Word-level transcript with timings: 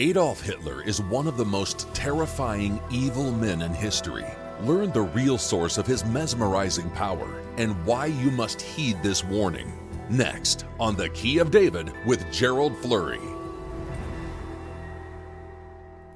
Adolf 0.00 0.40
Hitler 0.40 0.82
is 0.82 1.00
one 1.00 1.28
of 1.28 1.36
the 1.36 1.44
most 1.44 1.86
terrifying 1.94 2.80
evil 2.90 3.30
men 3.30 3.62
in 3.62 3.72
history. 3.72 4.26
Learn 4.62 4.90
the 4.90 5.02
real 5.02 5.38
source 5.38 5.78
of 5.78 5.86
his 5.86 6.04
mesmerizing 6.06 6.90
power 6.90 7.40
and 7.58 7.76
why 7.86 8.06
you 8.06 8.32
must 8.32 8.60
heed 8.60 9.00
this 9.04 9.22
warning. 9.22 9.72
Next 10.10 10.64
on 10.80 10.96
The 10.96 11.10
Key 11.10 11.38
of 11.38 11.52
David 11.52 11.92
with 12.04 12.28
Gerald 12.32 12.76
Flurry. 12.78 13.20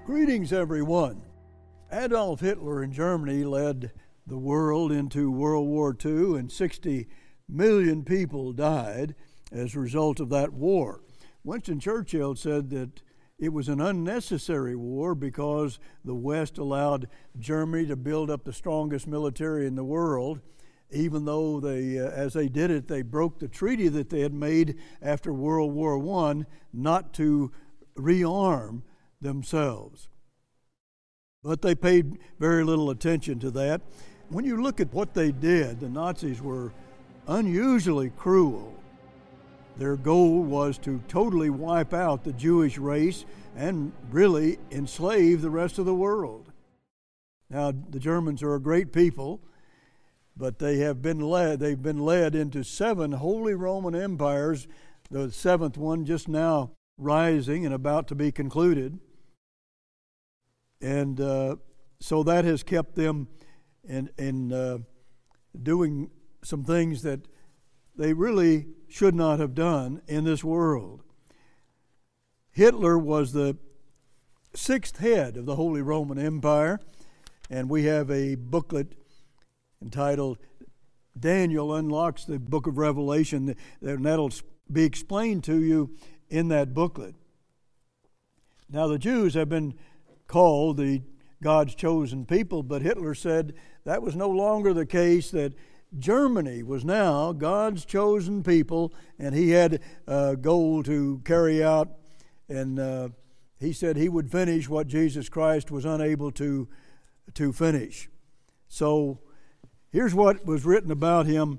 Greetings, 0.04 0.52
everyone. 0.52 1.22
Adolf 1.92 2.40
Hitler 2.40 2.82
in 2.82 2.90
Germany 2.90 3.44
led 3.44 3.92
the 4.26 4.38
world 4.38 4.90
into 4.90 5.30
World 5.30 5.68
War 5.68 5.96
II, 6.04 6.36
and 6.36 6.50
60 6.50 7.06
million 7.48 8.02
people 8.02 8.52
died 8.52 9.14
as 9.52 9.76
a 9.76 9.80
result 9.80 10.18
of 10.18 10.30
that 10.30 10.52
war. 10.52 11.00
Winston 11.44 11.78
Churchill 11.78 12.34
said 12.34 12.70
that 12.70 13.02
it 13.38 13.52
was 13.52 13.68
an 13.68 13.80
unnecessary 13.80 14.74
war 14.74 15.14
because 15.14 15.78
the 16.04 16.14
West 16.14 16.58
allowed 16.58 17.08
Germany 17.38 17.86
to 17.86 17.96
build 17.96 18.30
up 18.30 18.44
the 18.44 18.52
strongest 18.52 19.06
military 19.06 19.66
in 19.66 19.76
the 19.76 19.84
world. 19.84 20.40
Even 20.90 21.24
though 21.24 21.60
they, 21.60 21.98
uh, 21.98 22.10
as 22.10 22.32
they 22.32 22.48
did 22.48 22.70
it, 22.70 22.88
they 22.88 23.02
broke 23.02 23.38
the 23.38 23.46
treaty 23.46 23.88
that 23.88 24.10
they 24.10 24.20
had 24.20 24.32
made 24.32 24.76
after 25.00 25.32
World 25.32 25.72
War 25.72 25.98
I 26.26 26.44
not 26.72 27.12
to 27.14 27.52
rearm 27.96 28.82
themselves. 29.20 30.08
But 31.44 31.62
they 31.62 31.74
paid 31.74 32.18
very 32.40 32.64
little 32.64 32.90
attention 32.90 33.38
to 33.40 33.50
that. 33.52 33.82
When 34.30 34.44
you 34.44 34.60
look 34.60 34.80
at 34.80 34.92
what 34.92 35.14
they 35.14 35.30
did, 35.30 35.78
the 35.78 35.88
Nazis 35.88 36.42
were 36.42 36.72
unusually 37.28 38.10
cruel. 38.10 38.74
Their 39.78 39.96
goal 39.96 40.42
was 40.42 40.76
to 40.78 41.00
totally 41.06 41.50
wipe 41.50 41.94
out 41.94 42.24
the 42.24 42.32
Jewish 42.32 42.78
race 42.78 43.24
and 43.56 43.92
really 44.10 44.58
enslave 44.72 45.40
the 45.40 45.50
rest 45.50 45.78
of 45.78 45.86
the 45.86 45.94
world. 45.94 46.50
Now, 47.48 47.70
the 47.70 48.00
Germans 48.00 48.42
are 48.42 48.56
a 48.56 48.60
great 48.60 48.92
people, 48.92 49.40
but 50.36 50.58
they 50.58 50.78
have 50.78 51.00
been 51.00 51.20
led, 51.20 51.60
they've 51.60 51.80
been 51.80 52.00
led 52.00 52.34
into 52.34 52.64
seven 52.64 53.12
Holy 53.12 53.54
Roman 53.54 53.94
empires, 53.94 54.66
the 55.10 55.30
seventh 55.30 55.78
one 55.78 56.04
just 56.04 56.28
now 56.28 56.72
rising 56.98 57.64
and 57.64 57.72
about 57.72 58.08
to 58.08 58.16
be 58.16 58.32
concluded. 58.32 58.98
And 60.80 61.20
uh, 61.20 61.56
so 62.00 62.24
that 62.24 62.44
has 62.44 62.64
kept 62.64 62.96
them 62.96 63.28
in, 63.88 64.10
in 64.18 64.52
uh, 64.52 64.78
doing 65.62 66.10
some 66.42 66.64
things 66.64 67.02
that 67.02 67.20
they 67.98 68.12
really 68.12 68.68
should 68.88 69.14
not 69.14 69.40
have 69.40 69.54
done 69.54 70.00
in 70.06 70.24
this 70.24 70.42
world. 70.42 71.02
Hitler 72.52 72.96
was 72.98 73.32
the 73.32 73.58
sixth 74.54 74.98
head 74.98 75.36
of 75.36 75.46
the 75.46 75.56
Holy 75.56 75.82
Roman 75.82 76.18
Empire, 76.18 76.80
and 77.50 77.68
we 77.68 77.84
have 77.84 78.10
a 78.10 78.36
booklet 78.36 78.94
entitled 79.82 80.38
Daniel 81.18 81.74
Unlocks 81.74 82.24
the 82.24 82.38
Book 82.38 82.66
of 82.66 82.78
Revelation, 82.78 83.54
and 83.80 84.04
that'll 84.04 84.32
be 84.70 84.84
explained 84.84 85.44
to 85.44 85.60
you 85.60 85.96
in 86.28 86.48
that 86.48 86.72
booklet. 86.72 87.14
Now, 88.70 88.86
the 88.86 88.98
Jews 88.98 89.34
have 89.34 89.48
been 89.48 89.74
called 90.26 90.76
the 90.76 91.02
God's 91.42 91.74
chosen 91.74 92.26
people, 92.26 92.62
but 92.62 92.82
Hitler 92.82 93.14
said 93.14 93.54
that 93.84 94.02
was 94.02 94.14
no 94.14 94.28
longer 94.28 94.72
the 94.72 94.86
case, 94.86 95.30
that 95.30 95.54
Germany 95.96 96.62
was 96.62 96.84
now 96.84 97.32
God's 97.32 97.84
chosen 97.84 98.42
people, 98.42 98.92
and 99.18 99.34
he 99.34 99.50
had 99.50 99.80
a 100.06 100.36
goal 100.36 100.82
to 100.82 101.20
carry 101.24 101.62
out, 101.62 101.88
and 102.48 102.78
uh, 102.78 103.08
he 103.58 103.72
said 103.72 103.96
he 103.96 104.08
would 104.08 104.30
finish 104.30 104.68
what 104.68 104.86
Jesus 104.86 105.28
Christ 105.28 105.70
was 105.70 105.84
unable 105.84 106.30
to, 106.32 106.68
to 107.34 107.52
finish. 107.52 108.08
So 108.68 109.20
here's 109.90 110.14
what 110.14 110.44
was 110.44 110.64
written 110.64 110.90
about 110.90 111.26
him 111.26 111.58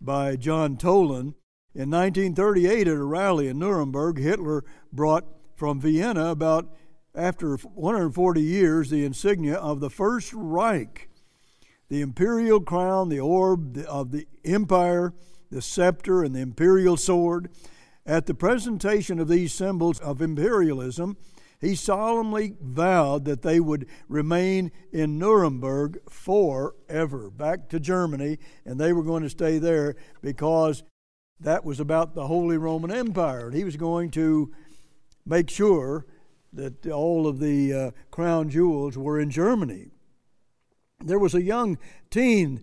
by 0.00 0.36
John 0.36 0.76
Toland. 0.76 1.34
In 1.74 1.90
1938, 1.90 2.88
at 2.88 2.94
a 2.94 3.02
rally 3.02 3.48
in 3.48 3.58
Nuremberg, 3.58 4.18
Hitler 4.18 4.64
brought 4.92 5.24
from 5.56 5.80
Vienna, 5.80 6.26
about 6.26 6.68
after 7.14 7.56
140 7.56 8.42
years, 8.42 8.90
the 8.90 9.04
insignia 9.04 9.54
of 9.54 9.80
the 9.80 9.90
First 9.90 10.32
Reich 10.34 11.08
the 11.92 12.00
imperial 12.00 12.58
crown, 12.58 13.10
the 13.10 13.20
orb 13.20 13.76
of 13.86 14.12
the 14.12 14.26
empire, 14.46 15.12
the 15.50 15.60
scepter, 15.60 16.22
and 16.22 16.34
the 16.34 16.40
imperial 16.40 16.96
sword. 16.96 17.50
At 18.06 18.24
the 18.24 18.32
presentation 18.32 19.18
of 19.18 19.28
these 19.28 19.52
symbols 19.52 20.00
of 20.00 20.22
imperialism, 20.22 21.18
he 21.60 21.74
solemnly 21.74 22.56
vowed 22.62 23.26
that 23.26 23.42
they 23.42 23.60
would 23.60 23.86
remain 24.08 24.72
in 24.90 25.18
Nuremberg 25.18 25.98
forever, 26.08 27.28
back 27.28 27.68
to 27.68 27.78
Germany, 27.78 28.38
and 28.64 28.80
they 28.80 28.94
were 28.94 29.04
going 29.04 29.24
to 29.24 29.28
stay 29.28 29.58
there 29.58 29.94
because 30.22 30.84
that 31.40 31.62
was 31.62 31.78
about 31.78 32.14
the 32.14 32.26
Holy 32.26 32.56
Roman 32.56 32.90
Empire. 32.90 33.48
And 33.48 33.54
he 33.54 33.64
was 33.64 33.76
going 33.76 34.10
to 34.12 34.50
make 35.26 35.50
sure 35.50 36.06
that 36.54 36.86
all 36.86 37.26
of 37.26 37.38
the 37.38 37.74
uh, 37.74 37.90
crown 38.10 38.48
jewels 38.48 38.96
were 38.96 39.20
in 39.20 39.28
Germany. 39.28 39.90
There 41.04 41.18
was 41.18 41.34
a 41.34 41.42
young 41.42 41.78
teen, 42.10 42.62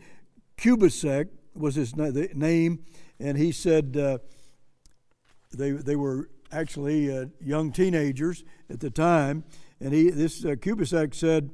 Kubizek 0.57 1.29
was 1.53 1.75
his 1.75 1.95
name, 1.95 2.85
and 3.19 3.37
he 3.37 3.51
said 3.51 3.97
uh, 3.97 4.19
they, 5.53 5.71
they 5.71 5.95
were 5.95 6.29
actually 6.51 7.15
uh, 7.15 7.25
young 7.41 7.71
teenagers 7.71 8.43
at 8.69 8.79
the 8.79 8.89
time. 8.89 9.43
And 9.79 9.93
he, 9.93 10.09
this 10.09 10.43
uh, 10.43 10.49
Kubizek 10.49 11.13
said, 11.13 11.51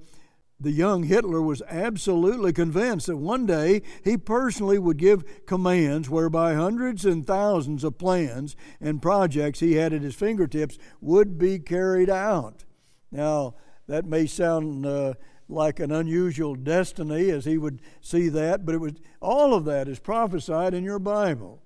the 0.60 0.72
young 0.72 1.04
Hitler 1.04 1.42
was 1.42 1.62
absolutely 1.68 2.54
convinced 2.54 3.08
that 3.08 3.18
one 3.18 3.46
day 3.46 3.82
he 4.04 4.18
personally 4.18 4.80
would 4.80 4.98
give 4.98 5.46
commands 5.46 6.10
whereby 6.10 6.54
hundreds 6.54 7.04
and 7.04 7.28
thousands 7.28 7.84
of 7.84 7.98
plans 7.98 8.56
and 8.80 9.02
projects 9.02 9.60
he 9.60 9.74
had 9.74 9.92
at 9.92 10.02
his 10.02 10.16
fingertips 10.16 10.78
would 11.02 11.38
be 11.38 11.60
carried 11.60 12.10
out. 12.10 12.64
Now, 13.12 13.56
that 13.88 14.06
may 14.06 14.26
sound 14.28 14.86
uh, 14.86 15.16
like 15.48 15.80
an 15.80 15.92
unusual 15.92 16.56
destiny 16.56 17.30
as 17.30 17.46
he 17.46 17.58
would 17.58 17.82
see 18.02 18.30
that, 18.30 18.66
but 18.66 18.76
it 18.76 18.80
was 18.80 18.94
all 19.22 19.54
of 19.54 19.66
that 19.66 19.88
is 19.88 20.00
prophesied 20.00 20.74
in 20.74 20.84
your 20.84 21.00
Bible. 21.00 21.62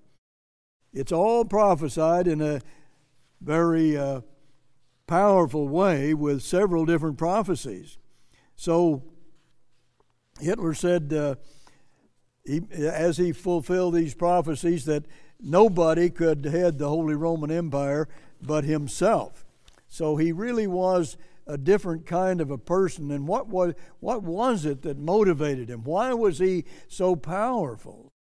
It's 0.94 1.12
all 1.12 1.45
prophesied 1.45 2.28
in 2.28 2.41
a 2.41 2.62
very 3.41 3.97
uh, 3.97 4.22
powerful 5.07 5.68
way 5.68 6.13
with 6.13 6.41
several 6.41 6.85
different 6.85 7.18
prophecies. 7.18 7.97
So 8.56 9.03
Hitler 10.39 10.73
said, 10.73 11.13
uh, 11.13 11.35
he, 12.44 12.62
as 12.72 13.18
he 13.18 13.31
fulfilled 13.31 13.94
these 13.94 14.13
prophecies, 14.13 14.85
that 14.85 15.06
nobody 15.39 16.09
could 16.09 16.44
head 16.45 16.79
the 16.79 16.89
Holy 16.89 17.16
Roman 17.16 17.51
Empire 17.51 18.09
but 18.41 18.63
himself. 18.63 19.45
So 19.88 20.18
he 20.18 20.31
really 20.31 20.68
was 20.68 21.18
a 21.49 21.57
different 21.57 22.05
kind 22.05 22.39
of 22.39 22.51
a 22.51 22.57
person. 22.59 23.09
And 23.09 23.27
what 23.27 23.47
was, 23.47 23.73
what 23.99 24.21
was 24.21 24.65
it 24.65 24.83
that 24.83 24.99
motivated 24.99 25.69
him? 25.69 25.83
Why 25.83 26.13
was 26.13 26.37
he 26.37 26.63
so 26.87 27.15
powerful? 27.15 28.13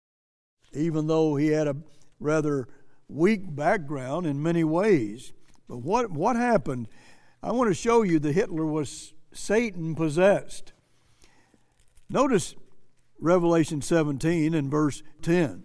Even 0.73 1.07
though 1.07 1.35
he 1.35 1.47
had 1.47 1.67
a 1.67 1.75
rather 2.21 2.69
weak 3.09 3.53
background 3.53 4.25
in 4.25 4.41
many 4.41 4.63
ways. 4.63 5.33
But 5.67 5.79
what, 5.79 6.09
what 6.09 6.37
happened? 6.37 6.87
I 7.43 7.51
want 7.51 7.69
to 7.69 7.73
show 7.73 8.01
you 8.01 8.17
that 8.19 8.33
Hitler 8.33 8.66
was 8.66 9.13
Satan 9.33 9.93
possessed. 9.93 10.71
Notice 12.09 12.55
Revelation 13.19 13.81
17 13.81 14.53
and 14.53 14.71
verse 14.71 15.03
10. 15.21 15.63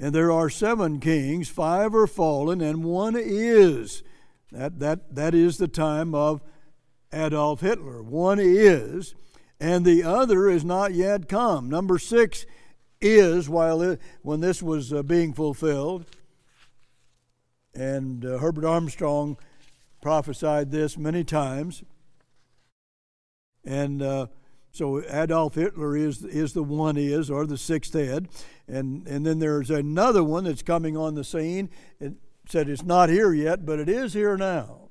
And 0.00 0.12
there 0.12 0.32
are 0.32 0.50
seven 0.50 0.98
kings, 0.98 1.48
five 1.48 1.94
are 1.94 2.08
fallen, 2.08 2.60
and 2.60 2.82
one 2.82 3.14
is. 3.16 4.02
That, 4.54 4.78
that, 4.78 5.14
that 5.16 5.34
is 5.34 5.58
the 5.58 5.66
time 5.66 6.14
of 6.14 6.40
Adolf 7.12 7.60
Hitler. 7.60 8.04
One 8.04 8.38
is, 8.38 9.16
and 9.58 9.84
the 9.84 10.04
other 10.04 10.48
is 10.48 10.64
not 10.64 10.94
yet 10.94 11.28
come. 11.28 11.68
Number 11.68 11.98
six 11.98 12.46
is, 13.00 13.48
while 13.48 13.82
it, 13.82 14.00
when 14.22 14.40
this 14.40 14.62
was 14.62 14.92
uh, 14.92 15.02
being 15.02 15.32
fulfilled, 15.32 16.06
and 17.74 18.24
uh, 18.24 18.38
Herbert 18.38 18.64
Armstrong 18.64 19.36
prophesied 20.00 20.70
this 20.70 20.96
many 20.96 21.24
times. 21.24 21.82
And 23.64 24.02
uh, 24.02 24.26
so 24.70 25.02
Adolf 25.02 25.56
Hitler 25.56 25.96
is, 25.96 26.22
is 26.24 26.52
the 26.52 26.62
one 26.62 26.96
is, 26.96 27.28
or 27.28 27.44
the 27.44 27.58
sixth 27.58 27.94
head. 27.94 28.28
And, 28.68 29.04
and 29.08 29.26
then 29.26 29.40
there's 29.40 29.70
another 29.70 30.22
one 30.22 30.44
that's 30.44 30.62
coming 30.62 30.96
on 30.96 31.16
the 31.16 31.24
scene. 31.24 31.70
It, 31.98 32.12
said 32.48 32.68
it's 32.68 32.82
not 32.82 33.08
here 33.08 33.32
yet, 33.32 33.64
but 33.64 33.78
it 33.78 33.88
is 33.88 34.12
here 34.12 34.36
now. 34.36 34.88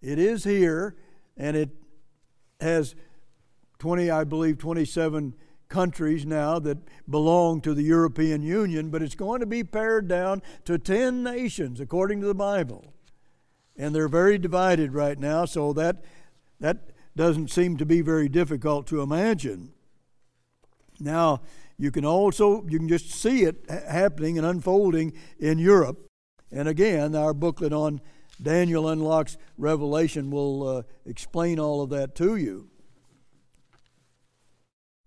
It 0.00 0.18
is 0.18 0.44
here, 0.44 0.96
and 1.36 1.56
it 1.56 1.70
has 2.60 2.94
20, 3.78 4.10
I 4.10 4.24
believe, 4.24 4.58
27 4.58 5.34
countries 5.68 6.26
now 6.26 6.58
that 6.58 6.78
belong 7.08 7.60
to 7.62 7.74
the 7.74 7.82
European 7.82 8.42
Union, 8.42 8.90
but 8.90 9.02
it's 9.02 9.14
going 9.14 9.40
to 9.40 9.46
be 9.46 9.64
pared 9.64 10.06
down 10.06 10.42
to 10.64 10.78
10 10.78 11.22
nations 11.22 11.80
according 11.80 12.20
to 12.20 12.26
the 12.26 12.34
Bible. 12.34 12.92
And 13.76 13.94
they're 13.94 14.08
very 14.08 14.38
divided 14.38 14.92
right 14.92 15.18
now, 15.18 15.46
so 15.46 15.72
that, 15.72 16.04
that 16.60 16.90
doesn't 17.16 17.50
seem 17.50 17.76
to 17.78 17.86
be 17.86 18.02
very 18.02 18.28
difficult 18.28 18.86
to 18.88 19.00
imagine. 19.00 19.72
Now, 21.00 21.40
you 21.78 21.90
can 21.90 22.04
also 22.04 22.64
you 22.68 22.78
can 22.78 22.88
just 22.88 23.10
see 23.10 23.42
it 23.42 23.64
happening 23.68 24.38
and 24.38 24.46
unfolding 24.46 25.12
in 25.38 25.58
Europe. 25.58 26.06
And 26.52 26.68
again, 26.68 27.16
our 27.16 27.32
booklet 27.32 27.72
on 27.72 28.00
Daniel 28.40 28.88
unlocks 28.88 29.38
Revelation 29.56 30.30
will 30.30 30.68
uh, 30.68 30.82
explain 31.06 31.58
all 31.58 31.80
of 31.80 31.90
that 31.90 32.14
to 32.16 32.36
you. 32.36 32.68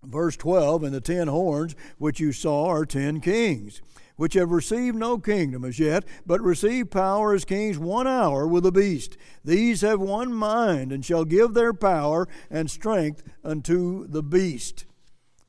Verse 0.02 0.36
12, 0.36 0.84
and 0.84 0.94
the 0.94 1.00
ten 1.00 1.28
horns 1.28 1.74
which 1.98 2.20
you 2.20 2.32
saw 2.32 2.66
are 2.66 2.86
ten 2.86 3.20
kings, 3.20 3.82
which 4.16 4.34
have 4.34 4.50
received 4.50 4.96
no 4.96 5.18
kingdom 5.18 5.64
as 5.64 5.78
yet, 5.78 6.04
but 6.24 6.40
receive 6.40 6.90
power 6.90 7.34
as 7.34 7.44
kings 7.44 7.78
one 7.78 8.06
hour 8.06 8.46
with 8.46 8.62
the 8.62 8.72
beast. 8.72 9.16
These 9.44 9.80
have 9.80 10.00
one 10.00 10.32
mind, 10.32 10.92
and 10.92 11.04
shall 11.04 11.24
give 11.24 11.54
their 11.54 11.74
power 11.74 12.28
and 12.50 12.70
strength 12.70 13.22
unto 13.44 14.06
the 14.06 14.22
beast. 14.22 14.84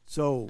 So, 0.05 0.49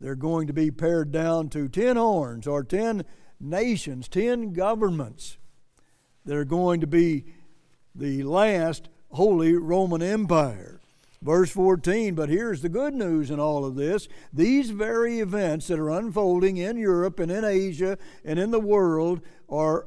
they're 0.00 0.14
going 0.14 0.46
to 0.46 0.52
be 0.52 0.70
pared 0.70 1.10
down 1.10 1.48
to 1.50 1.68
ten 1.68 1.96
horns 1.96 2.46
or 2.46 2.62
ten 2.62 3.04
nations, 3.44 4.08
ten 4.08 4.52
governments. 4.52 5.38
that 6.24 6.36
are 6.36 6.44
going 6.44 6.80
to 6.80 6.86
be 6.86 7.24
the 7.94 8.22
last 8.22 8.88
Holy 9.10 9.54
Roman 9.54 10.02
Empire. 10.02 10.80
Verse 11.22 11.50
14, 11.50 12.14
but 12.14 12.28
here's 12.28 12.60
the 12.60 12.68
good 12.68 12.92
news 12.92 13.30
in 13.30 13.40
all 13.40 13.64
of 13.64 13.76
this. 13.76 14.08
These 14.32 14.70
very 14.70 15.20
events 15.20 15.68
that 15.68 15.78
are 15.78 15.90
unfolding 15.90 16.58
in 16.58 16.76
Europe 16.76 17.18
and 17.18 17.30
in 17.30 17.44
Asia 17.44 17.96
and 18.24 18.38
in 18.38 18.50
the 18.50 18.60
world 18.60 19.22
are 19.48 19.86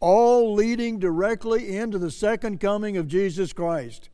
all 0.00 0.52
leading 0.54 0.98
directly 0.98 1.76
into 1.76 1.98
the 1.98 2.10
second 2.10 2.60
coming 2.60 2.98
of 2.98 3.08
Jesus 3.08 3.54
Christ. 3.54 4.10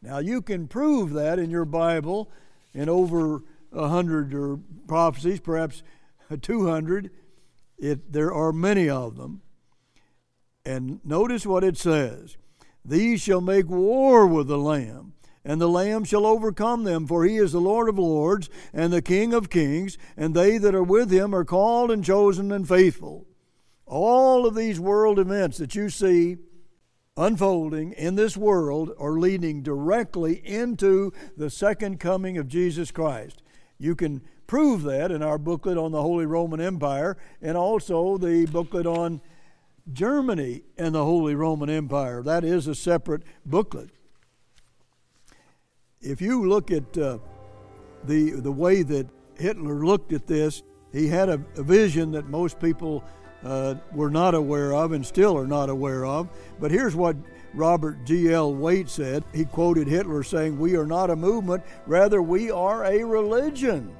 Now, 0.00 0.18
you 0.18 0.40
can 0.40 0.66
prove 0.66 1.12
that 1.12 1.38
in 1.38 1.50
your 1.50 1.66
Bible 1.66 2.30
in 2.72 2.88
over 2.88 3.42
a 3.70 3.88
hundred 3.88 4.32
or 4.32 4.58
prophecies, 4.86 5.40
perhaps 5.40 5.82
200. 6.40 7.10
It, 7.82 8.12
there 8.12 8.32
are 8.32 8.52
many 8.52 8.88
of 8.88 9.16
them. 9.16 9.42
And 10.64 11.00
notice 11.04 11.44
what 11.44 11.64
it 11.64 11.76
says 11.76 12.36
These 12.84 13.20
shall 13.20 13.40
make 13.40 13.68
war 13.68 14.24
with 14.24 14.46
the 14.46 14.56
Lamb, 14.56 15.14
and 15.44 15.60
the 15.60 15.68
Lamb 15.68 16.04
shall 16.04 16.24
overcome 16.24 16.84
them, 16.84 17.08
for 17.08 17.24
he 17.24 17.36
is 17.36 17.50
the 17.50 17.60
Lord 17.60 17.88
of 17.88 17.98
lords 17.98 18.48
and 18.72 18.92
the 18.92 19.02
King 19.02 19.34
of 19.34 19.50
kings, 19.50 19.98
and 20.16 20.32
they 20.32 20.58
that 20.58 20.76
are 20.76 20.82
with 20.84 21.10
him 21.10 21.34
are 21.34 21.44
called 21.44 21.90
and 21.90 22.04
chosen 22.04 22.52
and 22.52 22.68
faithful. 22.68 23.26
All 23.84 24.46
of 24.46 24.54
these 24.54 24.78
world 24.78 25.18
events 25.18 25.58
that 25.58 25.74
you 25.74 25.90
see 25.90 26.36
unfolding 27.16 27.92
in 27.94 28.14
this 28.14 28.36
world 28.36 28.92
are 28.96 29.18
leading 29.18 29.60
directly 29.60 30.34
into 30.46 31.12
the 31.36 31.50
second 31.50 31.98
coming 31.98 32.38
of 32.38 32.46
Jesus 32.46 32.92
Christ. 32.92 33.42
You 33.76 33.96
can 33.96 34.22
prove 34.52 34.82
that 34.82 35.10
in 35.10 35.22
our 35.22 35.38
booklet 35.38 35.78
on 35.78 35.92
the 35.92 36.02
Holy 36.02 36.26
Roman 36.26 36.60
Empire 36.60 37.16
and 37.40 37.56
also 37.56 38.18
the 38.18 38.44
booklet 38.44 38.84
on 38.84 39.18
Germany 39.94 40.60
and 40.76 40.94
the 40.94 41.02
Holy 41.02 41.34
Roman 41.34 41.70
Empire. 41.70 42.22
That 42.22 42.44
is 42.44 42.66
a 42.66 42.74
separate 42.74 43.22
booklet. 43.46 43.88
If 46.02 46.20
you 46.20 46.46
look 46.46 46.70
at 46.70 46.98
uh, 46.98 47.16
the, 48.04 48.32
the 48.32 48.52
way 48.52 48.82
that 48.82 49.06
Hitler 49.38 49.86
looked 49.86 50.12
at 50.12 50.26
this, 50.26 50.62
he 50.92 51.08
had 51.08 51.30
a, 51.30 51.42
a 51.56 51.62
vision 51.62 52.12
that 52.12 52.26
most 52.26 52.60
people 52.60 53.02
uh, 53.42 53.76
were 53.94 54.10
not 54.10 54.34
aware 54.34 54.74
of 54.74 54.92
and 54.92 55.06
still 55.06 55.34
are 55.34 55.46
not 55.46 55.70
aware 55.70 56.04
of. 56.04 56.28
But 56.60 56.70
here's 56.70 56.94
what 56.94 57.16
Robert 57.54 58.04
G.L. 58.04 58.54
Waite 58.54 58.90
said. 58.90 59.24
He 59.32 59.46
quoted 59.46 59.88
Hitler 59.88 60.22
saying, 60.22 60.58
We 60.58 60.76
are 60.76 60.86
not 60.86 61.08
a 61.08 61.16
movement, 61.16 61.62
rather, 61.86 62.20
we 62.20 62.50
are 62.50 62.84
a 62.84 63.02
religion. 63.02 63.96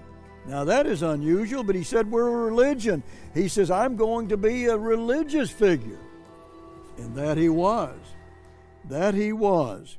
Now 0.46 0.64
that 0.64 0.86
is 0.86 1.02
unusual, 1.02 1.62
but 1.62 1.74
he 1.74 1.84
said, 1.84 2.10
We're 2.10 2.28
a 2.28 2.50
religion. 2.50 3.02
He 3.34 3.48
says, 3.48 3.70
I'm 3.70 3.96
going 3.96 4.28
to 4.28 4.36
be 4.36 4.66
a 4.66 4.76
religious 4.76 5.50
figure. 5.50 6.00
And 6.98 7.14
that 7.16 7.38
he 7.38 7.48
was. 7.48 7.96
That 8.88 9.14
he 9.14 9.32
was. 9.32 9.98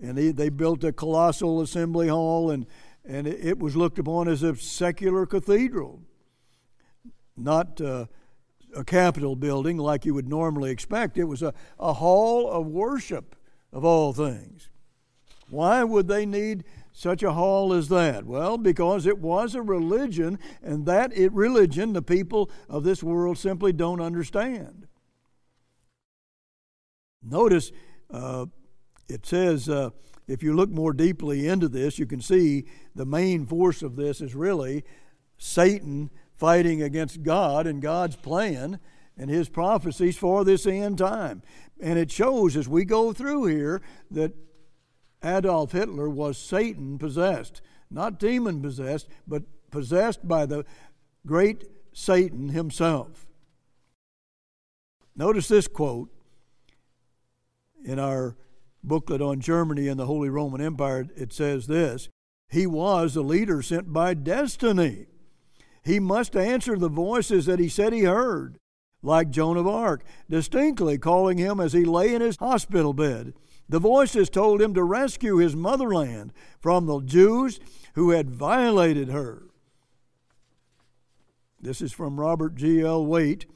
And 0.00 0.18
he, 0.18 0.30
they 0.30 0.48
built 0.48 0.84
a 0.84 0.92
colossal 0.92 1.60
assembly 1.60 2.08
hall, 2.08 2.50
and, 2.50 2.66
and 3.04 3.26
it, 3.26 3.58
was 3.58 3.76
looked 3.76 3.98
upon 3.98 4.28
as 4.28 4.42
a 4.42 4.56
secular 4.56 5.26
cathedral. 5.26 6.00
Not. 7.36 7.80
Uh, 7.80 8.06
a 8.76 8.84
Capitol 8.84 9.36
building 9.36 9.76
like 9.76 10.04
you 10.04 10.14
would 10.14 10.28
normally 10.28 10.70
expect. 10.70 11.18
It 11.18 11.24
was 11.24 11.42
a, 11.42 11.54
a 11.78 11.94
hall 11.94 12.50
of 12.50 12.66
worship, 12.66 13.36
of 13.72 13.84
all 13.84 14.12
things. 14.12 14.68
Why 15.50 15.84
would 15.84 16.08
they 16.08 16.26
need 16.26 16.64
such 16.98 17.22
a 17.22 17.32
hall 17.32 17.72
as 17.72 17.88
that? 17.88 18.26
Well, 18.26 18.58
because 18.58 19.06
it 19.06 19.18
was 19.18 19.54
a 19.54 19.62
religion, 19.62 20.36
and 20.60 20.84
that 20.86 21.16
it, 21.16 21.32
religion 21.32 21.92
the 21.92 22.02
people 22.02 22.50
of 22.68 22.82
this 22.82 23.04
world 23.04 23.38
simply 23.38 23.72
don't 23.72 24.00
understand. 24.00 24.88
Notice 27.22 27.70
uh, 28.10 28.46
it 29.08 29.24
says, 29.24 29.68
uh, 29.68 29.90
if 30.26 30.42
you 30.42 30.56
look 30.56 30.70
more 30.70 30.92
deeply 30.92 31.46
into 31.46 31.68
this, 31.68 32.00
you 32.00 32.06
can 32.06 32.20
see 32.20 32.64
the 32.96 33.06
main 33.06 33.46
force 33.46 33.82
of 33.82 33.94
this 33.94 34.20
is 34.20 34.34
really 34.34 34.84
Satan 35.38 36.10
fighting 36.34 36.82
against 36.82 37.22
God 37.22 37.68
and 37.68 37.80
God's 37.80 38.16
plan 38.16 38.80
and 39.16 39.30
his 39.30 39.48
prophecies 39.48 40.16
for 40.16 40.44
this 40.44 40.66
end 40.66 40.98
time. 40.98 41.42
And 41.80 41.96
it 41.96 42.10
shows 42.10 42.56
as 42.56 42.68
we 42.68 42.84
go 42.84 43.12
through 43.12 43.46
here 43.46 43.82
that 44.10 44.32
Adolf 45.24 45.72
Hitler 45.72 46.08
was 46.08 46.38
Satan 46.38 46.98
possessed, 46.98 47.60
not 47.90 48.18
demon 48.18 48.62
possessed, 48.62 49.08
but 49.26 49.42
possessed 49.70 50.26
by 50.26 50.46
the 50.46 50.64
great 51.26 51.64
Satan 51.92 52.50
himself. 52.50 53.26
Notice 55.16 55.48
this 55.48 55.66
quote 55.66 56.10
in 57.84 57.98
our 57.98 58.36
booklet 58.84 59.20
on 59.20 59.40
Germany 59.40 59.88
and 59.88 59.98
the 59.98 60.06
Holy 60.06 60.28
Roman 60.28 60.60
Empire. 60.60 61.06
It 61.16 61.32
says 61.32 61.66
this 61.66 62.08
He 62.48 62.66
was 62.66 63.16
a 63.16 63.22
leader 63.22 63.62
sent 63.62 63.92
by 63.92 64.14
destiny 64.14 65.06
he 65.88 66.00
must 66.00 66.36
answer 66.36 66.76
the 66.76 66.90
voices 66.90 67.46
that 67.46 67.58
he 67.58 67.70
said 67.70 67.94
he 67.94 68.02
heard, 68.02 68.58
like 69.02 69.30
Joan 69.30 69.56
of 69.56 69.66
Arc, 69.66 70.04
distinctly 70.28 70.98
calling 70.98 71.38
him 71.38 71.60
as 71.60 71.72
he 71.72 71.86
lay 71.86 72.14
in 72.14 72.20
his 72.20 72.36
hospital 72.36 72.92
bed. 72.92 73.32
The 73.68 73.78
voices 73.78 74.30
told 74.30 74.62
him 74.62 74.72
to 74.74 74.82
rescue 74.82 75.36
his 75.36 75.54
motherland 75.54 76.32
from 76.60 76.86
the 76.86 77.00
Jews 77.00 77.60
who 77.94 78.10
had 78.10 78.30
violated 78.30 79.08
her. 79.08 79.44
This 81.60 81.82
is 81.82 81.92
from 81.92 82.18
Robert 82.18 82.54
G.L. 82.54 83.04
Waite. 83.04 83.46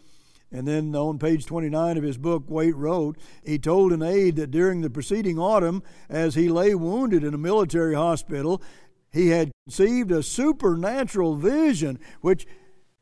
And 0.51 0.69
then 0.69 0.95
on 0.95 1.19
page 1.19 1.47
29 1.47 1.97
of 1.97 2.03
his 2.03 2.19
book, 2.19 2.45
Waite 2.51 2.77
wrote, 2.77 3.17
he 3.43 3.59
told 3.59 3.91
an 3.91 4.03
aide 4.03 4.37
that 4.37 4.51
during 4.51 4.83
the 4.83 4.91
preceding 4.91 5.39
autumn, 5.39 5.83
as 6.11 6.35
he 6.35 6.51
lay 6.51 6.75
wounded 6.75 7.25
in 7.25 7.33
a 7.33 7.39
military 7.39 7.95
hospital, 7.95 8.61
he 9.11 9.29
had 9.29 9.53
conceived 9.67 10.11
a 10.11 10.23
supernatural 10.23 11.37
vision 11.37 11.99
which 12.21 12.47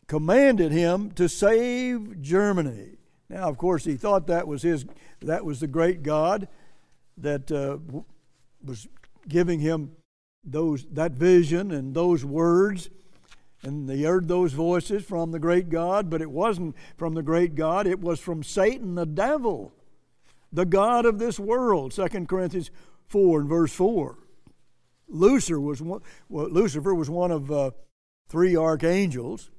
commanded 0.06 0.70
him 0.70 1.10
to 1.12 1.28
save 1.28 2.20
Germany. 2.20 2.98
Now, 3.28 3.48
of 3.48 3.58
course, 3.58 3.84
he 3.84 3.96
thought 3.96 4.26
that 4.26 4.46
was 4.46 4.62
his 4.62 4.84
that 5.20 5.44
was 5.44 5.60
the 5.60 5.66
great 5.66 6.02
God 6.02 6.48
that 7.20 7.50
uh, 7.50 7.78
was 8.64 8.88
giving 9.28 9.60
him 9.60 9.92
those 10.44 10.86
that 10.92 11.12
vision 11.12 11.70
and 11.70 11.94
those 11.94 12.24
words 12.24 12.90
and 13.62 13.90
he 13.90 14.04
heard 14.04 14.26
those 14.26 14.52
voices 14.52 15.04
from 15.04 15.32
the 15.32 15.38
great 15.38 15.68
God, 15.68 16.08
but 16.08 16.22
it 16.22 16.30
wasn't 16.30 16.74
from 16.96 17.14
the 17.14 17.22
great 17.22 17.54
God, 17.54 17.86
it 17.86 18.00
was 18.00 18.18
from 18.18 18.42
Satan 18.42 18.94
the 18.94 19.06
devil, 19.06 19.72
the 20.52 20.64
God 20.64 21.04
of 21.04 21.18
this 21.18 21.38
world. 21.38 21.92
2 21.92 22.08
Corinthians 22.26 22.70
4 23.08 23.40
and 23.40 23.48
verse 23.48 23.72
4. 23.74 24.18
Lucifer 25.08 25.60
was 25.60 25.82
one, 25.82 26.00
well, 26.28 26.48
Lucifer 26.48 26.94
was 26.94 27.10
one 27.10 27.30
of 27.30 27.50
uh, 27.50 27.72
three 28.28 28.56
archangels, 28.56 29.50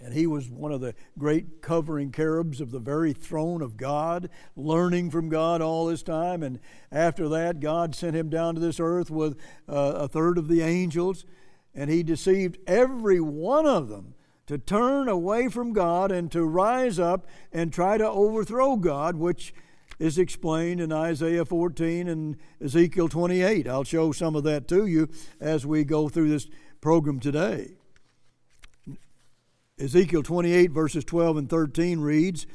and 0.00 0.14
he 0.14 0.26
was 0.26 0.48
one 0.48 0.70
of 0.70 0.80
the 0.80 0.94
great 1.18 1.60
covering 1.60 2.12
cherubs 2.12 2.60
of 2.60 2.70
the 2.70 2.78
very 2.78 3.12
throne 3.12 3.60
of 3.62 3.76
God, 3.76 4.30
learning 4.54 5.10
from 5.10 5.28
God 5.28 5.60
all 5.60 5.86
this 5.86 6.04
time. 6.04 6.42
And 6.42 6.60
after 6.92 7.28
that, 7.30 7.58
God 7.58 7.94
sent 7.94 8.14
him 8.14 8.30
down 8.30 8.54
to 8.54 8.60
this 8.60 8.78
earth 8.78 9.10
with 9.10 9.36
uh, 9.68 9.94
a 9.96 10.08
third 10.08 10.38
of 10.38 10.46
the 10.46 10.62
angels, 10.62 11.24
and 11.74 11.90
he 11.90 12.04
deceived 12.04 12.58
every 12.66 13.20
one 13.20 13.66
of 13.66 13.88
them 13.88 14.14
to 14.46 14.56
turn 14.56 15.08
away 15.08 15.48
from 15.48 15.72
God 15.72 16.12
and 16.12 16.30
to 16.32 16.44
rise 16.44 16.98
up 16.98 17.26
and 17.52 17.72
try 17.72 17.98
to 17.98 18.08
overthrow 18.08 18.76
God, 18.76 19.16
which 19.16 19.52
is 19.98 20.16
explained 20.16 20.80
in 20.80 20.92
Isaiah 20.92 21.44
14 21.44 22.08
and 22.08 22.36
Ezekiel 22.62 23.08
28. 23.08 23.66
I'll 23.66 23.82
show 23.82 24.12
some 24.12 24.36
of 24.36 24.44
that 24.44 24.68
to 24.68 24.86
you 24.86 25.08
as 25.40 25.66
we 25.66 25.82
go 25.82 26.08
through 26.08 26.30
this 26.30 26.48
program 26.80 27.18
today. 27.18 27.77
Ezekiel 29.80 30.22
28, 30.22 30.70
verses 30.70 31.04
12 31.04 31.36
and 31.36 31.50
13 31.50 32.00
reads 32.00 32.46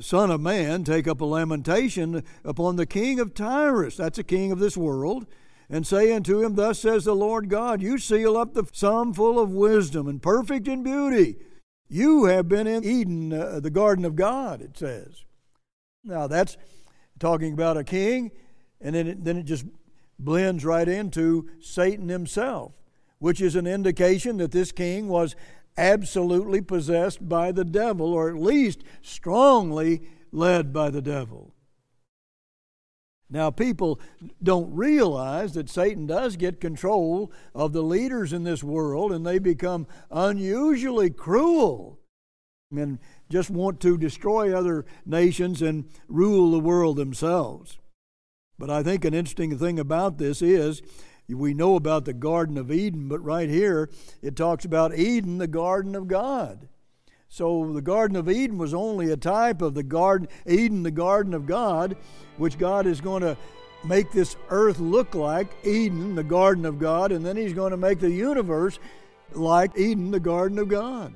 Son 0.00 0.30
of 0.30 0.40
Man 0.40 0.84
take 0.84 1.06
up 1.06 1.20
a 1.20 1.24
lamentation 1.24 2.22
upon 2.44 2.76
the 2.76 2.86
king 2.86 3.20
of 3.20 3.34
Tyrus, 3.34 3.96
that's 3.96 4.18
a 4.18 4.24
king 4.24 4.50
of 4.50 4.58
this 4.58 4.76
world, 4.76 5.26
and 5.68 5.86
say 5.86 6.12
unto 6.12 6.42
him, 6.42 6.54
Thus 6.54 6.78
says 6.78 7.04
the 7.04 7.14
Lord 7.14 7.48
God, 7.48 7.82
You 7.82 7.98
seal 7.98 8.36
up 8.36 8.54
the 8.54 8.64
sum 8.72 9.12
full 9.12 9.38
of 9.38 9.50
wisdom 9.50 10.08
and 10.08 10.22
perfect 10.22 10.68
in 10.68 10.82
beauty. 10.82 11.36
You 11.88 12.26
have 12.26 12.48
been 12.48 12.66
in 12.66 12.84
Eden, 12.84 13.32
uh, 13.32 13.60
the 13.60 13.70
garden 13.70 14.04
of 14.04 14.16
God, 14.16 14.62
it 14.62 14.78
says. 14.78 15.24
Now 16.04 16.26
that's 16.26 16.56
talking 17.18 17.52
about 17.52 17.76
a 17.76 17.84
king, 17.84 18.30
and 18.80 18.94
then 18.94 19.06
it, 19.06 19.24
then 19.24 19.36
it 19.36 19.44
just 19.44 19.66
blends 20.18 20.64
right 20.64 20.88
into 20.88 21.50
Satan 21.60 22.08
himself, 22.08 22.72
which 23.18 23.40
is 23.40 23.54
an 23.54 23.66
indication 23.66 24.38
that 24.38 24.52
this 24.52 24.72
king 24.72 25.08
was 25.08 25.34
absolutely 25.80 26.60
possessed 26.60 27.26
by 27.26 27.50
the 27.50 27.64
devil, 27.64 28.12
or 28.12 28.28
at 28.28 28.36
least 28.36 28.84
strongly 29.00 30.02
led 30.30 30.72
by 30.72 30.90
the 30.90 31.02
devil. 31.02 31.54
Now, 33.32 33.50
people 33.50 34.00
don't 34.42 34.74
realize 34.74 35.52
that 35.54 35.70
Satan 35.70 36.06
does 36.06 36.36
get 36.36 36.60
control 36.60 37.32
of 37.54 37.72
the 37.72 37.82
leaders 37.82 38.32
in 38.32 38.42
this 38.42 38.62
world, 38.62 39.12
and 39.12 39.24
they 39.24 39.38
become 39.38 39.86
unusually 40.10 41.10
cruel 41.10 42.00
and 42.72 42.98
just 43.28 43.50
want 43.50 43.80
to 43.80 43.96
destroy 43.96 44.56
other 44.56 44.84
nations 45.06 45.62
and 45.62 45.88
rule 46.08 46.50
the 46.50 46.60
world 46.60 46.96
themselves. 46.96 47.78
But 48.58 48.70
I 48.70 48.82
think 48.82 49.04
an 49.04 49.14
interesting 49.14 49.56
thing 49.56 49.78
about 49.78 50.18
this 50.18 50.42
is 50.42 50.82
we 51.34 51.54
know 51.54 51.76
about 51.76 52.04
the 52.04 52.12
Garden 52.12 52.58
of 52.58 52.70
Eden, 52.70 53.08
but 53.08 53.20
right 53.20 53.48
here 53.48 53.90
it 54.22 54.36
talks 54.36 54.64
about 54.64 54.96
Eden, 54.96 55.38
the 55.38 55.46
garden 55.46 55.94
of 55.94 56.08
God. 56.08 56.68
So 57.28 57.72
the 57.72 57.82
Garden 57.82 58.16
of 58.16 58.28
Eden 58.28 58.58
was 58.58 58.74
only 58.74 59.10
a 59.10 59.16
type 59.16 59.62
of 59.62 59.74
the 59.74 59.84
garden, 59.84 60.28
Eden, 60.46 60.82
the 60.82 60.90
garden 60.90 61.32
of 61.32 61.46
God, 61.46 61.96
which 62.38 62.58
God 62.58 62.86
is 62.86 63.00
going 63.00 63.22
to 63.22 63.36
make 63.84 64.10
this 64.10 64.36
earth 64.48 64.80
look 64.80 65.14
like 65.14 65.48
Eden, 65.64 66.16
the 66.16 66.24
garden 66.24 66.66
of 66.66 66.78
God, 66.78 67.12
and 67.12 67.24
then 67.24 67.36
He's 67.36 67.52
going 67.52 67.70
to 67.70 67.76
make 67.76 68.00
the 68.00 68.10
universe 68.10 68.78
like 69.32 69.78
Eden, 69.78 70.10
the 70.10 70.20
garden 70.20 70.58
of 70.58 70.68
God. 70.68 71.14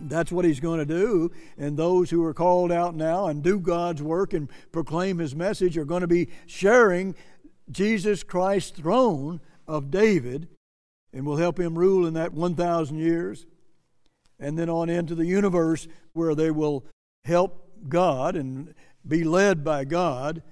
That's 0.00 0.32
what 0.32 0.44
he's 0.44 0.60
going 0.60 0.78
to 0.78 0.86
do. 0.86 1.30
And 1.58 1.76
those 1.76 2.10
who 2.10 2.24
are 2.24 2.34
called 2.34 2.72
out 2.72 2.94
now 2.94 3.26
and 3.26 3.42
do 3.42 3.58
God's 3.58 4.02
work 4.02 4.32
and 4.32 4.48
proclaim 4.72 5.18
his 5.18 5.34
message 5.36 5.76
are 5.76 5.84
going 5.84 6.00
to 6.00 6.06
be 6.06 6.28
sharing 6.46 7.14
Jesus 7.70 8.22
Christ's 8.22 8.78
throne 8.78 9.40
of 9.66 9.90
David 9.90 10.48
and 11.12 11.26
will 11.26 11.36
help 11.36 11.58
him 11.58 11.78
rule 11.78 12.06
in 12.06 12.14
that 12.14 12.32
1,000 12.32 12.98
years. 12.98 13.46
And 14.38 14.58
then 14.58 14.70
on 14.70 14.88
into 14.88 15.14
the 15.14 15.26
universe 15.26 15.86
where 16.12 16.34
they 16.34 16.50
will 16.50 16.84
help 17.24 17.68
God 17.88 18.36
and 18.36 18.74
be 19.06 19.24
led 19.24 19.64
by 19.64 19.84
God 19.84 20.42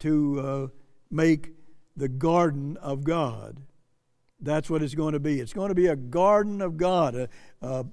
to 0.00 0.40
uh, 0.40 0.66
make 1.10 1.52
the 1.96 2.08
garden 2.08 2.76
of 2.78 3.04
God. 3.04 3.58
That's 4.40 4.68
what 4.68 4.82
it's 4.82 4.94
going 4.94 5.14
to 5.14 5.20
be. 5.20 5.40
It's 5.40 5.54
going 5.54 5.70
to 5.70 5.74
be 5.74 5.86
a 5.86 5.96
garden 5.96 6.60
of 6.60 6.76
God, 6.76 7.14
a, 7.14 7.28
a, 7.62 7.86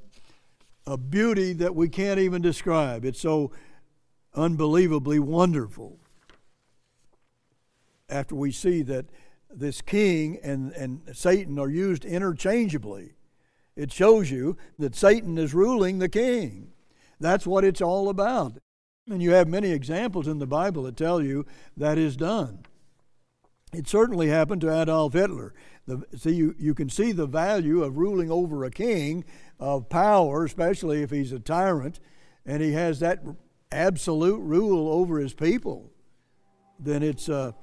a 0.86 0.98
beauty 0.98 1.54
that 1.54 1.74
we 1.74 1.88
can't 1.88 2.20
even 2.20 2.42
describe. 2.42 3.06
It's 3.06 3.22
so 3.22 3.52
unbelievably 4.36 5.20
wonderful 5.20 6.00
after 8.14 8.36
we 8.36 8.52
see 8.52 8.84
that 8.84 9.08
this 9.50 9.82
king 9.82 10.40
and, 10.44 10.72
and 10.74 11.02
Satan 11.14 11.60
are 11.60 11.70
used 11.70 12.06
interchangeably. 12.06 13.14
It 13.76 13.92
shows 13.92 14.30
you 14.30 14.58
that 14.78 14.96
Satan 14.96 15.38
is 15.38 15.54
ruling 15.54 16.00
the 16.00 16.10
king. 16.10 16.72
That's 17.20 17.48
what 17.48 17.64
it's 17.64 17.82
all 17.82 18.10
about. 18.10 18.60
And 19.10 19.22
you 19.22 19.32
have 19.32 19.48
many 19.48 19.72
examples 19.72 20.28
in 20.28 20.40
the 20.40 20.48
Bible 20.48 20.84
that 20.84 20.96
tell 20.96 21.22
you 21.22 21.46
that 21.76 21.98
is 21.98 22.16
done. 22.16 22.66
It 23.74 23.88
certainly 23.88 24.30
happened 24.30 24.62
to 24.62 24.82
Adolf 24.82 25.14
Hitler. 25.14 25.54
The, 25.88 26.04
see, 26.16 26.36
you, 26.36 26.56
you 26.60 26.76
can 26.76 26.90
see 26.90 27.12
the 27.12 27.26
value 27.26 27.84
of 27.84 27.98
ruling 27.98 28.32
over 28.32 28.64
a 28.64 28.72
king 28.72 29.26
of 29.60 29.90
power, 29.90 30.46
especially 30.46 31.02
if 31.02 31.10
he's 31.10 31.32
a 31.32 31.40
tyrant, 31.40 32.00
and 32.46 32.62
he 32.62 32.74
has 32.74 33.00
that 33.00 33.24
absolute 33.72 34.40
rule 34.40 34.88
over 34.94 35.18
his 35.18 35.34
people. 35.34 35.92
Then 36.80 37.02
it's 37.02 37.28
uh, 37.28 37.54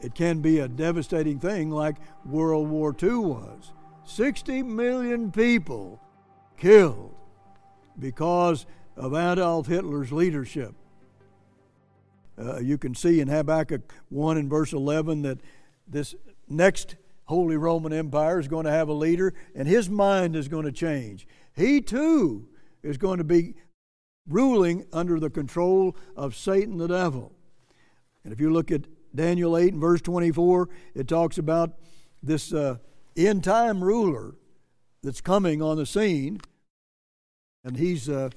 it 0.00 0.14
can 0.14 0.40
be 0.40 0.60
a 0.60 0.68
devastating 0.68 1.38
thing 1.40 1.70
like 1.70 1.96
World 2.24 2.68
War 2.68 2.94
II 3.00 3.16
was. 3.16 3.72
60 4.04 4.62
million 4.62 5.30
people 5.30 6.00
killed 6.56 7.14
because 7.98 8.66
of 8.96 9.14
Adolf 9.14 9.66
Hitler's 9.66 10.12
leadership. 10.12 10.74
Uh, 12.40 12.58
you 12.60 12.78
can 12.78 12.94
see 12.94 13.20
in 13.20 13.28
Habakkuk 13.28 13.92
1 14.10 14.38
and 14.38 14.48
verse 14.48 14.72
11 14.72 15.22
that 15.22 15.38
this 15.88 16.14
next 16.48 16.96
Holy 17.24 17.56
Roman 17.56 17.92
Empire 17.92 18.38
is 18.38 18.48
going 18.48 18.64
to 18.64 18.70
have 18.70 18.88
a 18.88 18.92
leader 18.92 19.34
and 19.54 19.66
his 19.66 19.90
mind 19.90 20.36
is 20.36 20.48
going 20.48 20.64
to 20.64 20.72
change. 20.72 21.26
He 21.54 21.80
too 21.80 22.48
is 22.82 22.96
going 22.96 23.18
to 23.18 23.24
be 23.24 23.54
ruling 24.28 24.86
under 24.92 25.18
the 25.18 25.30
control 25.30 25.96
of 26.16 26.36
Satan 26.36 26.78
the 26.78 26.86
devil. 26.86 27.32
And 28.22 28.32
if 28.32 28.40
you 28.40 28.52
look 28.52 28.70
at 28.70 28.82
Daniel 29.18 29.56
8 29.56 29.72
and 29.72 29.80
verse 29.80 30.00
24, 30.00 30.68
it 30.94 31.08
talks 31.08 31.38
about 31.38 31.72
this 32.22 32.52
uh, 32.52 32.76
end 33.16 33.42
time 33.42 33.82
ruler 33.82 34.36
that's 35.02 35.20
coming 35.20 35.60
on 35.60 35.76
the 35.76 35.86
scene. 35.86 36.40
And 37.64 37.76
he's, 37.76 38.08
uh, 38.08 38.30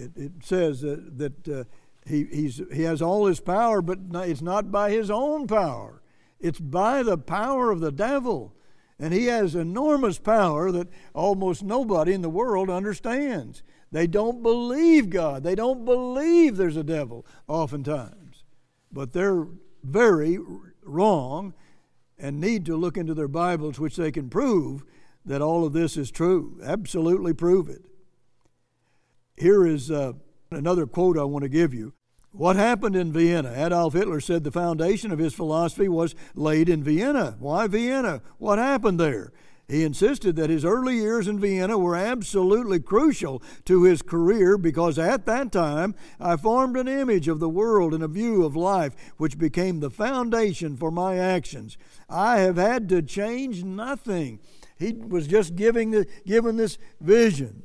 it, 0.00 0.10
it, 0.16 0.32
says 0.42 0.80
that, 0.80 1.16
that 1.18 1.48
uh, 1.48 1.64
he, 2.04 2.24
he's, 2.24 2.60
he 2.74 2.82
has 2.82 3.00
all 3.00 3.26
his 3.26 3.38
power, 3.38 3.80
but 3.80 4.00
it's 4.12 4.42
not 4.42 4.72
by 4.72 4.90
his 4.90 5.12
own 5.12 5.46
power, 5.46 6.02
it's 6.40 6.58
by 6.58 7.04
the 7.04 7.16
power 7.16 7.70
of 7.70 7.78
the 7.78 7.92
devil. 7.92 8.52
And 8.98 9.14
he 9.14 9.26
has 9.26 9.54
enormous 9.54 10.18
power 10.18 10.72
that 10.72 10.88
almost 11.14 11.62
nobody 11.62 12.12
in 12.12 12.20
the 12.20 12.28
world 12.28 12.68
understands. 12.68 13.62
They 13.92 14.08
don't 14.08 14.42
believe 14.42 15.08
God. 15.08 15.44
They 15.44 15.54
don't 15.54 15.84
believe 15.84 16.56
there's 16.56 16.76
a 16.76 16.84
devil, 16.84 17.24
oftentimes 17.48 18.19
but 18.92 19.12
they're 19.12 19.46
very 19.82 20.38
wrong 20.82 21.54
and 22.18 22.40
need 22.40 22.66
to 22.66 22.76
look 22.76 22.96
into 22.96 23.14
their 23.14 23.28
Bibles, 23.28 23.78
which 23.78 23.96
they 23.96 24.12
can 24.12 24.28
prove 24.28 24.84
that 25.24 25.42
all 25.42 25.64
of 25.64 25.72
this 25.72 25.96
is 25.96 26.10
true. 26.10 26.60
Absolutely 26.62 27.32
prove 27.32 27.68
it. 27.68 27.82
Here 29.36 29.66
is 29.66 29.90
uh, 29.90 30.12
another 30.50 30.86
quote 30.86 31.16
I 31.16 31.24
want 31.24 31.44
to 31.44 31.48
give 31.48 31.72
you. 31.72 31.94
What 32.32 32.56
happened 32.56 32.94
in 32.94 33.12
Vienna? 33.12 33.52
Adolf 33.56 33.94
Hitler 33.94 34.20
said 34.20 34.44
the 34.44 34.52
foundation 34.52 35.10
of 35.10 35.18
his 35.18 35.34
philosophy 35.34 35.88
was 35.88 36.14
laid 36.34 36.68
in 36.68 36.84
Vienna. 36.84 37.36
Why 37.40 37.66
Vienna? 37.66 38.22
What 38.38 38.58
happened 38.58 39.00
there? 39.00 39.32
He 39.70 39.84
insisted 39.84 40.34
that 40.34 40.50
his 40.50 40.64
early 40.64 40.96
years 40.96 41.28
in 41.28 41.38
Vienna 41.38 41.78
were 41.78 41.94
absolutely 41.94 42.80
crucial 42.80 43.40
to 43.66 43.84
his 43.84 44.02
career 44.02 44.58
because 44.58 44.98
at 44.98 45.26
that 45.26 45.52
time 45.52 45.94
I 46.18 46.36
formed 46.36 46.76
an 46.76 46.88
image 46.88 47.28
of 47.28 47.38
the 47.38 47.48
world 47.48 47.94
and 47.94 48.02
a 48.02 48.08
view 48.08 48.44
of 48.44 48.56
life 48.56 48.96
which 49.16 49.38
became 49.38 49.78
the 49.78 49.88
foundation 49.88 50.76
for 50.76 50.90
my 50.90 51.18
actions. 51.18 51.78
I 52.08 52.38
have 52.40 52.56
had 52.56 52.88
to 52.88 53.00
change 53.00 53.62
nothing. 53.62 54.40
He 54.76 54.92
was 54.92 55.28
just 55.28 55.54
giving 55.54 55.92
the, 55.92 56.08
given 56.26 56.56
this 56.56 56.76
vision. 57.00 57.62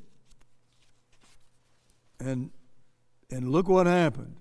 And, 2.20 2.52
and 3.32 3.50
look 3.50 3.68
what 3.68 3.88
happened. 3.88 4.36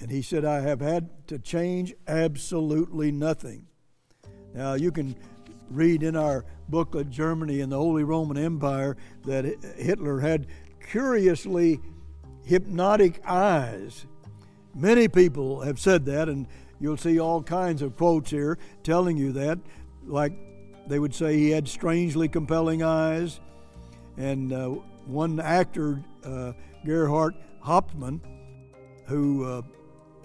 And 0.00 0.10
he 0.10 0.20
said, 0.20 0.44
I 0.44 0.60
have 0.60 0.82
had 0.82 1.26
to 1.28 1.38
change 1.38 1.94
absolutely 2.06 3.10
nothing. 3.10 3.68
Now, 4.52 4.74
you 4.74 4.92
can 4.92 5.16
read 5.74 6.02
in 6.02 6.16
our 6.16 6.44
booklet, 6.68 7.10
Germany 7.10 7.60
and 7.60 7.70
the 7.70 7.76
Holy 7.76 8.04
Roman 8.04 8.36
Empire, 8.36 8.96
that 9.24 9.44
Hitler 9.76 10.20
had 10.20 10.46
curiously 10.90 11.80
hypnotic 12.44 13.20
eyes. 13.26 14.06
Many 14.74 15.08
people 15.08 15.60
have 15.60 15.78
said 15.78 16.04
that, 16.06 16.28
and 16.28 16.46
you'll 16.80 16.96
see 16.96 17.18
all 17.18 17.42
kinds 17.42 17.82
of 17.82 17.96
quotes 17.96 18.30
here 18.30 18.58
telling 18.82 19.16
you 19.16 19.32
that. 19.32 19.58
Like 20.06 20.32
they 20.86 20.98
would 20.98 21.14
say 21.14 21.36
he 21.38 21.50
had 21.50 21.68
strangely 21.68 22.28
compelling 22.28 22.82
eyes. 22.82 23.40
And 24.16 24.52
uh, 24.52 24.68
one 25.06 25.40
actor, 25.40 26.02
uh, 26.24 26.52
Gerhart 26.84 27.34
Hauptmann, 27.60 28.20
who 29.06 29.44
uh, 29.44 29.62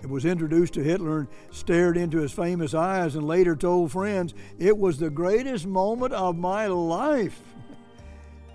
was 0.08 0.26
introduced 0.26 0.74
to 0.76 0.84
Hitler 0.84 1.20
and 1.20 1.28
stared 1.52 1.98
into 1.98 2.20
his 2.20 2.32
famous 2.32 2.74
eyes 2.74 3.16
and 3.16 3.28
later 3.28 3.56
told 3.56 3.92
friends, 3.92 4.34
It 4.58 4.78
was 4.78 4.98
the 4.98 5.10
greatest 5.10 5.66
moment 5.66 6.14
of 6.14 6.38
my 6.38 6.68
life. 6.68 7.40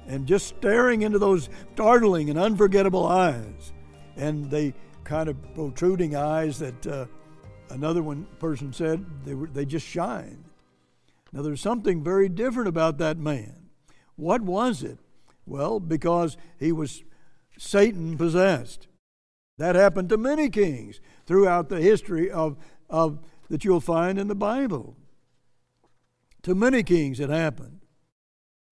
and 0.07 0.27
just 0.27 0.47
staring 0.47 1.03
into 1.03 1.19
those 1.19 1.49
startling 1.75 2.31
and 2.31 2.39
unforgettable 2.39 3.07
eyes. 3.07 3.73
And 4.17 4.51
they 4.51 4.75
kind 5.03 5.29
of 5.29 5.55
protruding 5.55 6.15
eyes 6.15 6.59
that 6.59 6.87
uh, 6.87 7.07
another 7.71 8.03
one 8.03 8.27
person 8.39 8.73
said 8.73 9.05
they, 9.25 9.35
were, 9.35 9.47
they 9.47 9.65
just 9.65 9.87
shined. 9.87 10.45
Now, 11.33 11.43
there's 11.43 11.61
something 11.61 12.05
very 12.05 12.29
different 12.29 12.69
about 12.69 12.99
that 12.99 13.19
man. 13.19 13.71
What 14.17 14.43
was 14.43 14.83
it? 14.83 14.99
Well, 15.47 15.81
because 15.81 16.37
he 16.59 16.71
was 16.71 17.03
Satan 17.59 18.17
possessed. 18.17 18.87
That 19.59 19.75
happened 19.75 20.09
to 20.09 20.17
many 20.17 20.49
kings 20.49 21.01
throughout 21.27 21.69
the 21.69 21.81
history 21.81 22.31
of, 22.31 22.57
of 22.89 23.19
that 23.49 23.65
you'll 23.65 23.81
find 23.81 24.19
in 24.19 24.29
the 24.29 24.35
Bible. 24.35 24.97
To 26.43 26.55
many 26.55 26.83
kings 26.83 27.21
it 27.21 27.31
happened. 27.31 27.81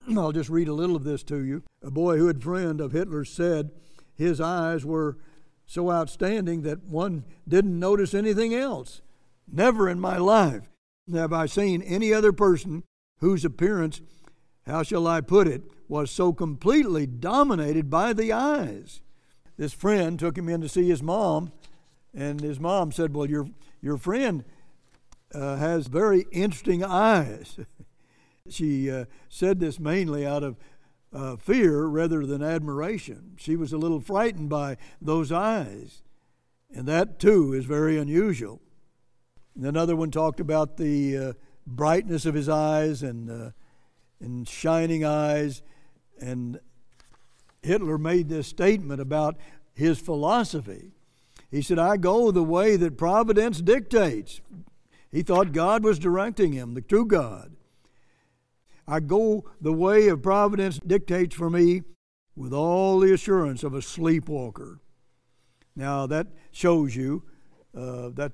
I'll 0.16 0.32
just 0.32 0.50
read 0.50 0.68
a 0.68 0.74
little 0.74 0.96
of 0.96 1.04
this 1.04 1.22
to 1.24 1.42
you. 1.42 1.62
A 1.82 1.90
boyhood 1.90 2.42
friend 2.42 2.80
of 2.80 2.92
Hitler 2.92 3.24
said 3.24 3.70
his 4.14 4.40
eyes 4.40 4.84
were 4.84 5.18
so 5.66 5.90
outstanding 5.90 6.62
that 6.62 6.84
one 6.84 7.24
didn't 7.48 7.78
notice 7.78 8.14
anything 8.14 8.54
else. 8.54 9.00
Never 9.50 9.88
in 9.88 10.00
my 10.00 10.18
life 10.18 10.68
have 11.12 11.32
I 11.32 11.46
seen 11.46 11.82
any 11.82 12.12
other 12.12 12.32
person 12.32 12.84
whose 13.18 13.44
appearance, 13.44 14.00
how 14.66 14.82
shall 14.82 15.06
I 15.06 15.20
put 15.20 15.46
it, 15.46 15.62
was 15.88 16.10
so 16.10 16.32
completely 16.32 17.06
dominated 17.06 17.90
by 17.90 18.12
the 18.12 18.32
eyes. 18.32 19.00
This 19.56 19.72
friend 19.72 20.18
took 20.18 20.36
him 20.36 20.48
in 20.48 20.60
to 20.60 20.68
see 20.68 20.88
his 20.88 21.02
mom, 21.02 21.52
and 22.14 22.40
his 22.40 22.60
mom 22.60 22.92
said, 22.92 23.14
Well, 23.14 23.28
your, 23.28 23.48
your 23.80 23.96
friend 23.96 24.44
uh, 25.34 25.56
has 25.56 25.86
very 25.86 26.26
interesting 26.30 26.84
eyes. 26.84 27.58
she 28.48 28.90
uh, 28.90 29.06
said 29.28 29.60
this 29.60 29.78
mainly 29.78 30.26
out 30.26 30.42
of 30.42 30.56
uh, 31.12 31.36
fear 31.36 31.84
rather 31.84 32.24
than 32.26 32.42
admiration. 32.42 33.34
She 33.36 33.56
was 33.56 33.72
a 33.72 33.78
little 33.78 34.00
frightened 34.00 34.48
by 34.48 34.76
those 35.00 35.30
eyes, 35.30 36.02
and 36.74 36.86
that 36.88 37.18
too 37.18 37.52
is 37.52 37.64
very 37.64 37.98
unusual. 37.98 38.60
And 39.54 39.66
another 39.66 39.94
one 39.94 40.10
talked 40.10 40.40
about 40.40 40.76
the 40.76 41.16
uh, 41.16 41.32
brightness 41.66 42.24
of 42.24 42.34
his 42.34 42.48
eyes 42.48 43.02
and, 43.02 43.30
uh, 43.30 43.50
and 44.20 44.48
shining 44.48 45.04
eyes, 45.04 45.62
and 46.20 46.60
Hitler 47.62 47.98
made 47.98 48.28
this 48.28 48.48
statement 48.48 49.00
about 49.00 49.36
his 49.74 49.98
philosophy. 49.98 50.91
He 51.52 51.60
said, 51.60 51.78
I 51.78 51.98
go 51.98 52.30
the 52.30 52.42
way 52.42 52.76
that 52.76 52.96
providence 52.96 53.60
dictates. 53.60 54.40
He 55.12 55.22
thought 55.22 55.52
God 55.52 55.84
was 55.84 55.98
directing 55.98 56.52
him, 56.52 56.72
the 56.72 56.80
true 56.80 57.04
God. 57.04 57.54
I 58.88 59.00
go 59.00 59.44
the 59.60 59.72
way 59.72 60.08
of 60.08 60.22
providence 60.22 60.80
dictates 60.84 61.36
for 61.36 61.50
me 61.50 61.82
with 62.34 62.54
all 62.54 62.98
the 62.98 63.12
assurance 63.12 63.62
of 63.62 63.74
a 63.74 63.82
sleepwalker. 63.82 64.80
Now 65.76 66.06
that 66.06 66.28
shows 66.50 66.96
you 66.96 67.22
uh, 67.76 68.08
that 68.14 68.32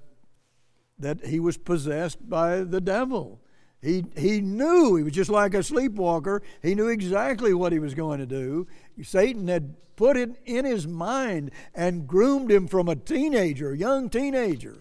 that 1.01 1.27
he 1.27 1.39
was 1.39 1.57
possessed 1.57 2.29
by 2.29 2.61
the 2.61 2.81
devil. 2.81 3.41
He, 3.81 4.05
he 4.17 4.41
knew 4.41 4.97
he 4.97 5.05
was 5.05 5.13
just 5.13 5.31
like 5.31 5.55
a 5.55 5.63
sleepwalker. 5.63 6.43
He 6.63 6.75
knew 6.75 6.89
exactly 6.89 7.55
what 7.55 7.73
he 7.73 7.79
was 7.79 7.95
going 7.95 8.19
to 8.19 8.27
do. 8.27 8.67
Satan 9.03 9.47
had 9.49 9.75
put 9.97 10.17
it 10.17 10.31
in 10.45 10.65
his 10.65 10.87
mind 10.87 11.51
and 11.75 12.07
groomed 12.07 12.51
him 12.51 12.67
from 12.67 12.89
a 12.89 12.97
teenager, 12.97 13.75
young 13.75 14.11
teenager, 14.11 14.79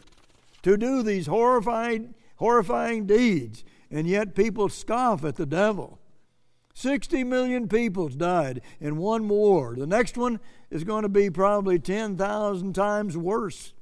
to 0.63 0.77
do 0.77 1.04
these 1.04 1.27
horrifying, 1.27 2.16
horrifying 2.38 3.06
deeds 3.06 3.63
and 3.89 4.08
yet 4.08 4.36
people 4.36 4.70
scoff 4.70 5.24
at 5.24 5.36
the 5.36 5.46
devil. 5.46 6.00
60 6.74 7.24
million 7.24 7.68
people 7.68 8.08
died 8.10 8.62
in 8.80 8.98
one 8.98 9.27
war. 9.27 9.75
The 9.75 9.88
next 9.88 10.18
one 10.18 10.39
is 10.70 10.84
going 10.84 11.04
to 11.04 11.10
be 11.10 11.30
probably 11.30 11.80
10,000 11.80 12.74
times 12.74 13.18
worse. 13.18 13.74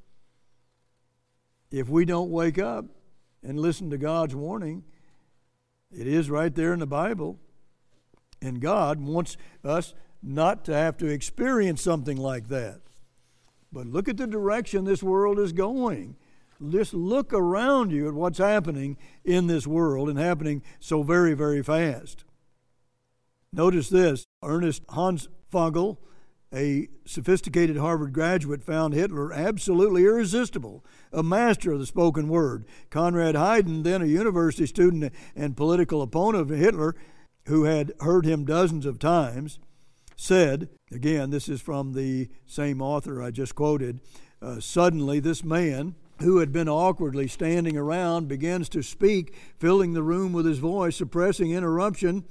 If 1.72 1.90
we 1.90 2.06
don't 2.06 2.30
wake 2.30 2.58
up 2.58 2.86
and 3.44 3.60
listen 3.60 3.90
to 3.90 3.98
God's 3.98 4.36
warning, 4.36 4.86
it 5.98 6.08
is 6.08 6.30
right 6.30 6.54
there 6.54 6.74
in 6.74 6.80
the 6.80 6.88
Bible. 6.88 7.40
And 8.42 8.60
God 8.62 9.00
wants 9.00 9.38
us 9.64 9.94
not 10.22 10.66
to 10.66 10.74
have 10.74 10.98
to 10.98 11.08
experience 11.08 11.82
something 11.82 12.18
like 12.18 12.50
that. 12.50 12.82
But 13.72 13.88
look 13.88 14.08
at 14.08 14.18
the 14.18 14.28
direction 14.28 14.86
this 14.86 15.04
world 15.04 15.40
is 15.40 15.52
going 15.52 16.16
just 16.70 16.94
look 16.94 17.34
around 17.34 17.92
you 17.92 18.08
at 18.08 18.14
what's 18.14 18.38
happening 18.38 18.98
in 19.24 19.48
this 19.48 19.68
world 19.68 20.10
and 20.10 20.18
happening 20.18 20.62
so 20.80 21.04
very, 21.04 21.34
very 21.34 21.62
fast. 21.62 22.24
Notice 23.52 23.90
this 23.90 24.26
Ernest 24.44 24.84
Hans 24.90 25.28
Hofnagel, 25.52 25.98
a 26.56 26.88
sophisticated 27.06 27.78
Harvard 27.78 28.14
graduate, 28.14 28.64
found 28.64 28.94
Hitler 28.94 29.34
absolutely 29.34 30.06
irresistible, 30.06 30.86
a 31.12 31.22
master 31.22 31.74
of 31.74 31.80
the 31.80 31.86
spoken 31.86 32.30
word. 32.30 32.66
Conrad 32.90 33.36
Heiden, 33.36 33.84
then 33.84 34.02
a 34.02 34.06
university 34.06 34.66
student 34.66 35.12
and 35.36 35.58
political 35.58 36.02
opponent 36.02 36.50
of 36.50 36.58
Hitler, 36.58 36.96
who 37.48 37.66
had 37.66 37.92
heard 38.00 38.26
him 38.26 38.46
dozens 38.46 38.86
of 38.86 39.00
times, 39.00 39.60
said, 40.16 40.70
again, 40.92 41.30
this 41.30 41.50
is 41.50 41.62
from 41.62 41.94
the 41.94 42.30
same 42.48 42.82
author 42.82 43.22
I 43.22 43.32
just 43.32 43.54
quoted, 43.54 44.00
uh, 44.42 44.60
suddenly 44.60 45.20
this 45.20 45.44
man, 45.44 45.96
who 46.20 46.38
had 46.38 46.54
been 46.54 46.70
awkwardly 46.70 47.28
standing 47.28 47.76
around 47.76 48.30
begins 48.30 48.70
to 48.70 48.82
speak, 48.82 49.36
filling 49.58 49.92
the 49.92 50.04
room 50.04 50.32
with 50.32 50.46
his 50.46 50.60
voice, 50.60 50.96
suppressing 50.96 51.52
interruption 51.52 52.24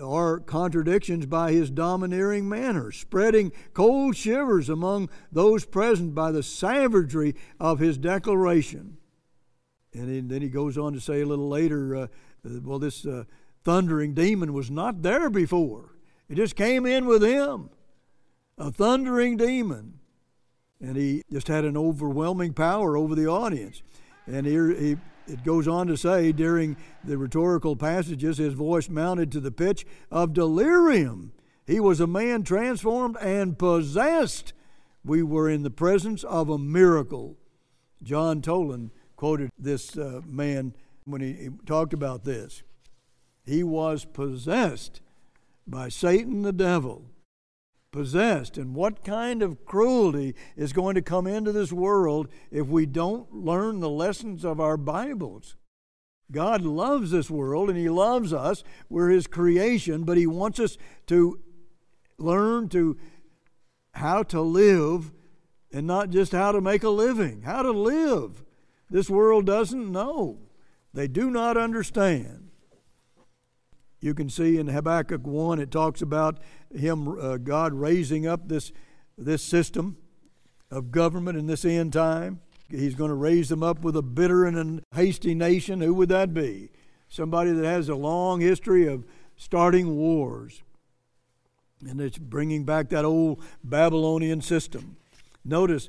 or 0.00 0.40
contradictions 0.40 1.26
by 1.26 1.52
his 1.52 1.70
domineering 1.70 2.48
manner, 2.48 2.92
spreading 2.92 3.52
cold 3.72 4.16
shivers 4.16 4.68
among 4.68 5.08
those 5.32 5.64
present 5.64 6.14
by 6.14 6.30
the 6.30 6.42
savagery 6.42 7.34
of 7.58 7.78
his 7.78 7.96
declaration. 7.96 8.98
And 9.92 10.28
then 10.30 10.42
he 10.42 10.48
goes 10.48 10.76
on 10.76 10.92
to 10.92 11.00
say 11.00 11.22
a 11.22 11.26
little 11.26 11.48
later, 11.48 11.96
uh, 11.96 12.06
well, 12.44 12.78
this 12.78 13.06
uh, 13.06 13.24
thundering 13.64 14.12
demon 14.12 14.52
was 14.52 14.70
not 14.70 15.02
there 15.02 15.30
before. 15.30 15.96
It 16.28 16.34
just 16.34 16.56
came 16.56 16.84
in 16.84 17.06
with 17.06 17.22
him. 17.22 17.70
A 18.58 18.70
thundering 18.70 19.36
demon 19.36 20.00
and 20.80 20.96
he 20.96 21.22
just 21.32 21.48
had 21.48 21.64
an 21.64 21.76
overwhelming 21.76 22.52
power 22.52 22.96
over 22.96 23.14
the 23.14 23.26
audience. 23.26 23.82
And 24.26 24.46
here 24.46 24.68
he, 24.68 24.96
it 25.26 25.44
goes 25.44 25.66
on 25.66 25.86
to 25.88 25.96
say 25.96 26.32
during 26.32 26.76
the 27.04 27.18
rhetorical 27.18 27.76
passages, 27.76 28.38
his 28.38 28.54
voice 28.54 28.88
mounted 28.88 29.32
to 29.32 29.40
the 29.40 29.50
pitch 29.50 29.86
of 30.10 30.32
delirium. 30.32 31.32
He 31.66 31.80
was 31.80 32.00
a 32.00 32.06
man 32.06 32.42
transformed 32.42 33.16
and 33.20 33.58
possessed. 33.58 34.52
We 35.04 35.22
were 35.22 35.48
in 35.48 35.62
the 35.62 35.70
presence 35.70 36.24
of 36.24 36.48
a 36.48 36.58
miracle. 36.58 37.36
John 38.02 38.40
Toland 38.40 38.90
quoted 39.16 39.50
this 39.58 39.96
uh, 39.96 40.20
man 40.24 40.74
when 41.04 41.20
he, 41.20 41.32
he 41.32 41.48
talked 41.64 41.92
about 41.92 42.24
this. 42.24 42.62
He 43.44 43.62
was 43.62 44.04
possessed 44.04 45.00
by 45.66 45.88
Satan 45.88 46.42
the 46.42 46.52
devil 46.52 47.06
possessed. 47.96 48.58
And 48.58 48.74
what 48.74 49.02
kind 49.02 49.42
of 49.42 49.64
cruelty 49.64 50.34
is 50.54 50.74
going 50.74 50.94
to 50.96 51.02
come 51.02 51.26
into 51.26 51.50
this 51.50 51.72
world 51.72 52.28
if 52.50 52.66
we 52.66 52.84
don't 52.84 53.32
learn 53.34 53.80
the 53.80 53.88
lessons 53.88 54.44
of 54.44 54.60
our 54.60 54.76
Bibles? 54.76 55.56
God 56.30 56.62
loves 56.62 57.10
this 57.10 57.30
world 57.30 57.70
and 57.70 57.78
He 57.78 57.88
loves 57.88 58.34
us. 58.34 58.62
We're 58.90 59.08
His 59.08 59.26
creation, 59.26 60.04
but 60.04 60.18
He 60.18 60.26
wants 60.26 60.60
us 60.60 60.76
to 61.06 61.40
learn 62.18 62.68
to 62.68 62.98
how 63.92 64.22
to 64.24 64.42
live 64.42 65.12
and 65.72 65.86
not 65.86 66.10
just 66.10 66.32
how 66.32 66.52
to 66.52 66.60
make 66.60 66.82
a 66.82 66.90
living, 66.90 67.42
how 67.42 67.62
to 67.62 67.70
live. 67.70 68.44
This 68.90 69.08
world 69.08 69.46
doesn't 69.46 69.90
know. 69.90 70.40
They 70.92 71.08
do 71.08 71.30
not 71.30 71.56
understand. 71.56 72.45
You 74.06 74.14
can 74.14 74.30
see 74.30 74.56
in 74.56 74.68
Habakkuk 74.68 75.26
1, 75.26 75.58
it 75.58 75.72
talks 75.72 76.00
about 76.00 76.38
him, 76.72 77.18
uh, 77.18 77.38
God 77.38 77.72
raising 77.72 78.24
up 78.24 78.46
this, 78.46 78.70
this 79.18 79.42
system 79.42 79.96
of 80.70 80.92
government 80.92 81.36
in 81.36 81.46
this 81.46 81.64
end 81.64 81.92
time. 81.92 82.38
He's 82.70 82.94
going 82.94 83.08
to 83.08 83.16
raise 83.16 83.48
them 83.48 83.64
up 83.64 83.80
with 83.80 83.96
a 83.96 84.02
bitter 84.02 84.44
and 84.44 84.78
a 84.78 84.96
hasty 84.96 85.34
nation. 85.34 85.80
Who 85.80 85.92
would 85.94 86.08
that 86.10 86.32
be? 86.32 86.70
Somebody 87.08 87.50
that 87.50 87.64
has 87.64 87.88
a 87.88 87.96
long 87.96 88.40
history 88.40 88.86
of 88.86 89.04
starting 89.36 89.96
wars. 89.96 90.62
And 91.84 92.00
it's 92.00 92.16
bringing 92.16 92.62
back 92.62 92.90
that 92.90 93.04
old 93.04 93.42
Babylonian 93.64 94.40
system. 94.40 94.98
Notice 95.44 95.88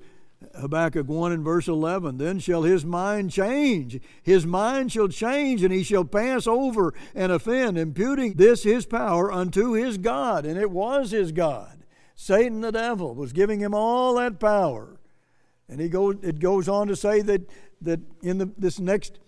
Habakkuk 0.59 1.07
1 1.07 1.31
and 1.31 1.43
verse 1.43 1.67
11 1.67 2.17
Then 2.17 2.39
shall 2.39 2.63
his 2.63 2.85
mind 2.85 3.31
change. 3.31 3.99
His 4.21 4.45
mind 4.45 4.91
shall 4.91 5.07
change, 5.07 5.63
and 5.63 5.73
he 5.73 5.83
shall 5.83 6.05
pass 6.05 6.47
over 6.47 6.93
and 7.15 7.31
offend, 7.31 7.77
imputing 7.77 8.33
this 8.33 8.63
his 8.63 8.85
power 8.85 9.31
unto 9.31 9.73
his 9.73 9.97
God. 9.97 10.45
And 10.45 10.59
it 10.59 10.71
was 10.71 11.11
his 11.11 11.31
God. 11.31 11.85
Satan 12.15 12.61
the 12.61 12.71
devil 12.71 13.13
was 13.13 13.33
giving 13.33 13.59
him 13.59 13.73
all 13.73 14.15
that 14.15 14.39
power. 14.39 14.99
And 15.69 15.81
he 15.81 15.89
goes, 15.89 16.15
it 16.21 16.39
goes 16.39 16.69
on 16.69 16.87
to 16.87 16.95
say 16.95 17.21
that, 17.21 17.49
that 17.81 17.99
in 18.21 18.37
the, 18.37 18.51
this 18.57 18.79
next 18.79 19.19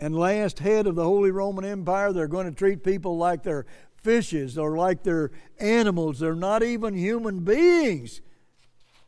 and 0.00 0.16
last 0.16 0.58
head 0.58 0.86
of 0.86 0.96
the 0.96 1.04
Holy 1.04 1.30
Roman 1.30 1.64
Empire, 1.64 2.12
they're 2.12 2.28
going 2.28 2.46
to 2.46 2.56
treat 2.56 2.82
people 2.82 3.16
like 3.16 3.42
they're 3.42 3.66
fishes 4.02 4.58
or 4.58 4.76
like 4.76 5.02
they're 5.02 5.30
animals. 5.58 6.18
They're 6.18 6.34
not 6.34 6.62
even 6.62 6.94
human 6.94 7.40
beings 7.40 8.20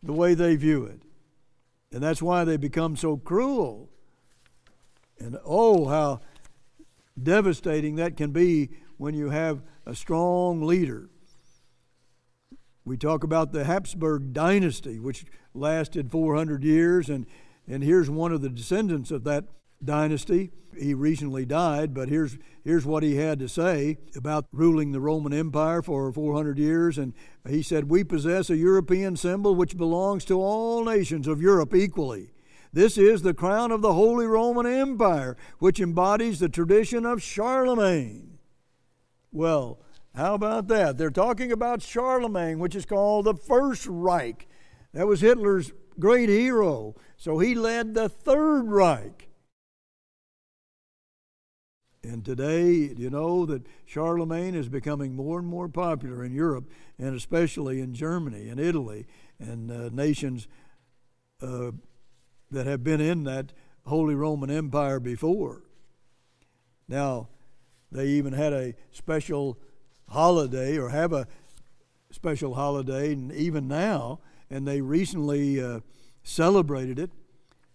the 0.03 0.13
way 0.13 0.35
they 0.35 0.57
view 0.57 0.85
it. 0.85 1.03
And 1.93 2.03
that's 2.03 2.23
why 2.23 2.45
they 2.45 2.57
become 2.57 2.97
so 2.97 3.17
cruel. 3.17 3.89
And 5.19 5.39
oh, 5.45 5.87
how 5.87 6.21
devastating 7.21 7.97
that 7.97 8.17
can 8.17 8.31
be 8.31 8.71
when 8.99 9.15
you 9.15 9.31
have 9.31 9.63
a 9.87 9.95
strong 9.95 10.63
leader 10.63 11.09
We 12.85 12.97
talk 12.97 13.25
about 13.25 13.53
the 13.53 13.65
Habsburg 13.65 14.33
dynasty, 14.33 15.01
which 15.01 15.25
lasted 15.55 16.11
400 16.11 16.63
years, 16.63 17.09
and, 17.09 17.27
and 17.67 17.83
here's 17.83 18.09
one 18.09 18.33
of 18.33 18.43
the 18.43 18.49
descendants 18.49 19.11
of 19.11 19.25
that 19.25 19.45
dynasty. 19.85 20.51
He 20.79 20.93
recently 20.93 21.47
died, 21.47 21.95
but 21.95 22.09
here's, 22.09 22.37
here's 22.63 22.85
what 22.85 23.03
he 23.03 23.17
had 23.17 23.39
to 23.39 23.49
say 23.49 23.97
about 24.15 24.47
ruling 24.53 24.93
the 24.93 25.01
Roman 25.01 25.33
Empire 25.33 25.81
for 25.81 26.13
400 26.13 26.59
years. 26.59 26.99
And 26.99 27.15
he 27.49 27.63
said, 27.63 27.91
We 27.91 28.05
possess 28.05 28.51
a 28.51 28.57
European 28.57 29.17
symbol 29.17 29.55
which 29.55 29.77
belongs 29.77 30.25
to 30.27 30.41
all 30.41 30.85
nations 30.85 31.27
of 31.27 31.41
Europe 31.41 31.75
equally. 31.75 32.33
This 32.73 32.99
is 32.99 33.23
the 33.23 33.33
crown 33.33 33.73
of 33.73 33.81
the 33.81 33.95
Holy 33.95 34.27
Roman 34.27 34.67
Empire, 34.67 35.37
which 35.59 35.81
embodies 35.81 36.41
the 36.41 36.49
tradition 36.51 37.07
of 37.07 37.23
Charlemagne. 37.23 38.39
Well, 39.33 39.81
how 40.15 40.35
about 40.35 40.69
that? 40.69 40.99
They're 40.99 41.11
talking 41.11 41.53
about 41.53 41.83
Charlemagne, 41.83 42.59
which 42.59 42.75
is 42.75 42.85
called 42.85 43.27
the 43.27 43.35
First 43.35 43.87
Reich. 43.87 44.49
That 44.93 45.07
was 45.07 45.21
Hitler's 45.21 45.73
great 45.99 46.29
hero. 46.29 46.95
So 47.17 47.39
he 47.39 47.55
led 47.55 47.95
the 47.95 48.09
Third 48.09 48.65
Reich. 48.65 49.29
And 52.07 52.25
today, 52.25 52.71
you 52.97 53.11
know 53.11 53.45
that 53.47 53.67
Charlemagne 53.85 54.55
is 54.55 54.69
becoming 54.69 55.17
more 55.17 55.41
and 55.41 55.49
more 55.49 55.69
popular 55.69 56.25
in 56.25 56.33
Europe, 56.33 56.71
and 56.99 57.17
especially 57.17 57.81
in 57.81 57.95
Germany 57.95 58.49
and 58.49 58.61
Italy 58.61 59.07
and 59.41 59.73
uh, 59.73 59.89
nations 59.93 60.47
uh, 61.43 61.73
that 62.53 62.67
have 62.67 62.85
been 62.85 63.01
in 63.01 63.25
that 63.25 63.53
Holy 63.87 64.15
Roman 64.15 64.51
Empire 64.51 65.01
before. 65.01 65.65
Now, 66.87 67.29
they 67.91 68.07
even 68.07 68.33
had 68.33 68.53
a 68.53 68.75
special 68.93 69.59
holiday 70.09 70.79
or 70.79 70.91
have 70.91 71.13
a 71.13 71.27
special 72.13 72.55
holiday, 72.55 73.15
and 73.15 73.33
even 73.33 73.67
now, 73.67 74.21
and 74.49 74.67
they 74.67 74.81
recently 74.81 75.61
uh, 75.61 75.81
celebrated 76.23 77.01
it, 77.01 77.11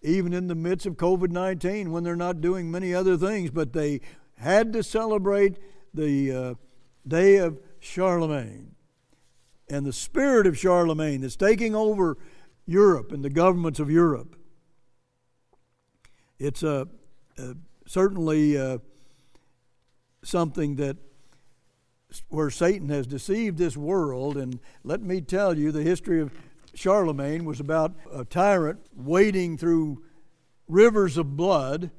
even 0.00 0.32
in 0.32 0.48
the 0.48 0.54
midst 0.54 0.86
of 0.86 0.96
COVID 0.96 1.30
19 1.30 1.92
when 1.92 2.02
they're 2.02 2.16
not 2.16 2.40
doing 2.40 2.70
many 2.70 2.94
other 2.94 3.18
things, 3.18 3.50
but 3.50 3.74
they 3.74 4.00
had 4.42 4.72
to 4.72 4.82
celebrate 4.82 5.56
the 5.94 6.32
uh, 6.32 6.54
day 7.06 7.36
of 7.36 7.60
Charlemagne 7.80 8.74
and 9.70 9.86
the 9.86 9.92
spirit 9.92 10.46
of 10.46 10.58
Charlemagne 10.58 11.20
that's 11.20 11.36
taking 11.36 11.74
over 11.74 12.18
Europe 12.66 13.12
and 13.12 13.24
the 13.24 13.30
governments 13.30 13.78
of 13.80 13.90
Europe. 13.90 14.36
It's 16.38 16.62
a, 16.62 16.88
uh, 17.38 17.54
certainly 17.86 18.58
uh, 18.58 18.78
something 20.22 20.76
that 20.76 20.96
where 22.28 22.50
Satan 22.50 22.88
has 22.90 23.06
deceived 23.06 23.58
this 23.58 23.76
world. 23.76 24.36
And 24.36 24.60
let 24.84 25.00
me 25.00 25.20
tell 25.20 25.56
you, 25.56 25.72
the 25.72 25.82
history 25.82 26.20
of 26.20 26.30
Charlemagne 26.74 27.44
was 27.44 27.60
about 27.60 27.94
a 28.12 28.24
tyrant 28.24 28.80
wading 28.94 29.56
through 29.56 30.02
rivers 30.68 31.16
of 31.16 31.36
blood 31.36 31.90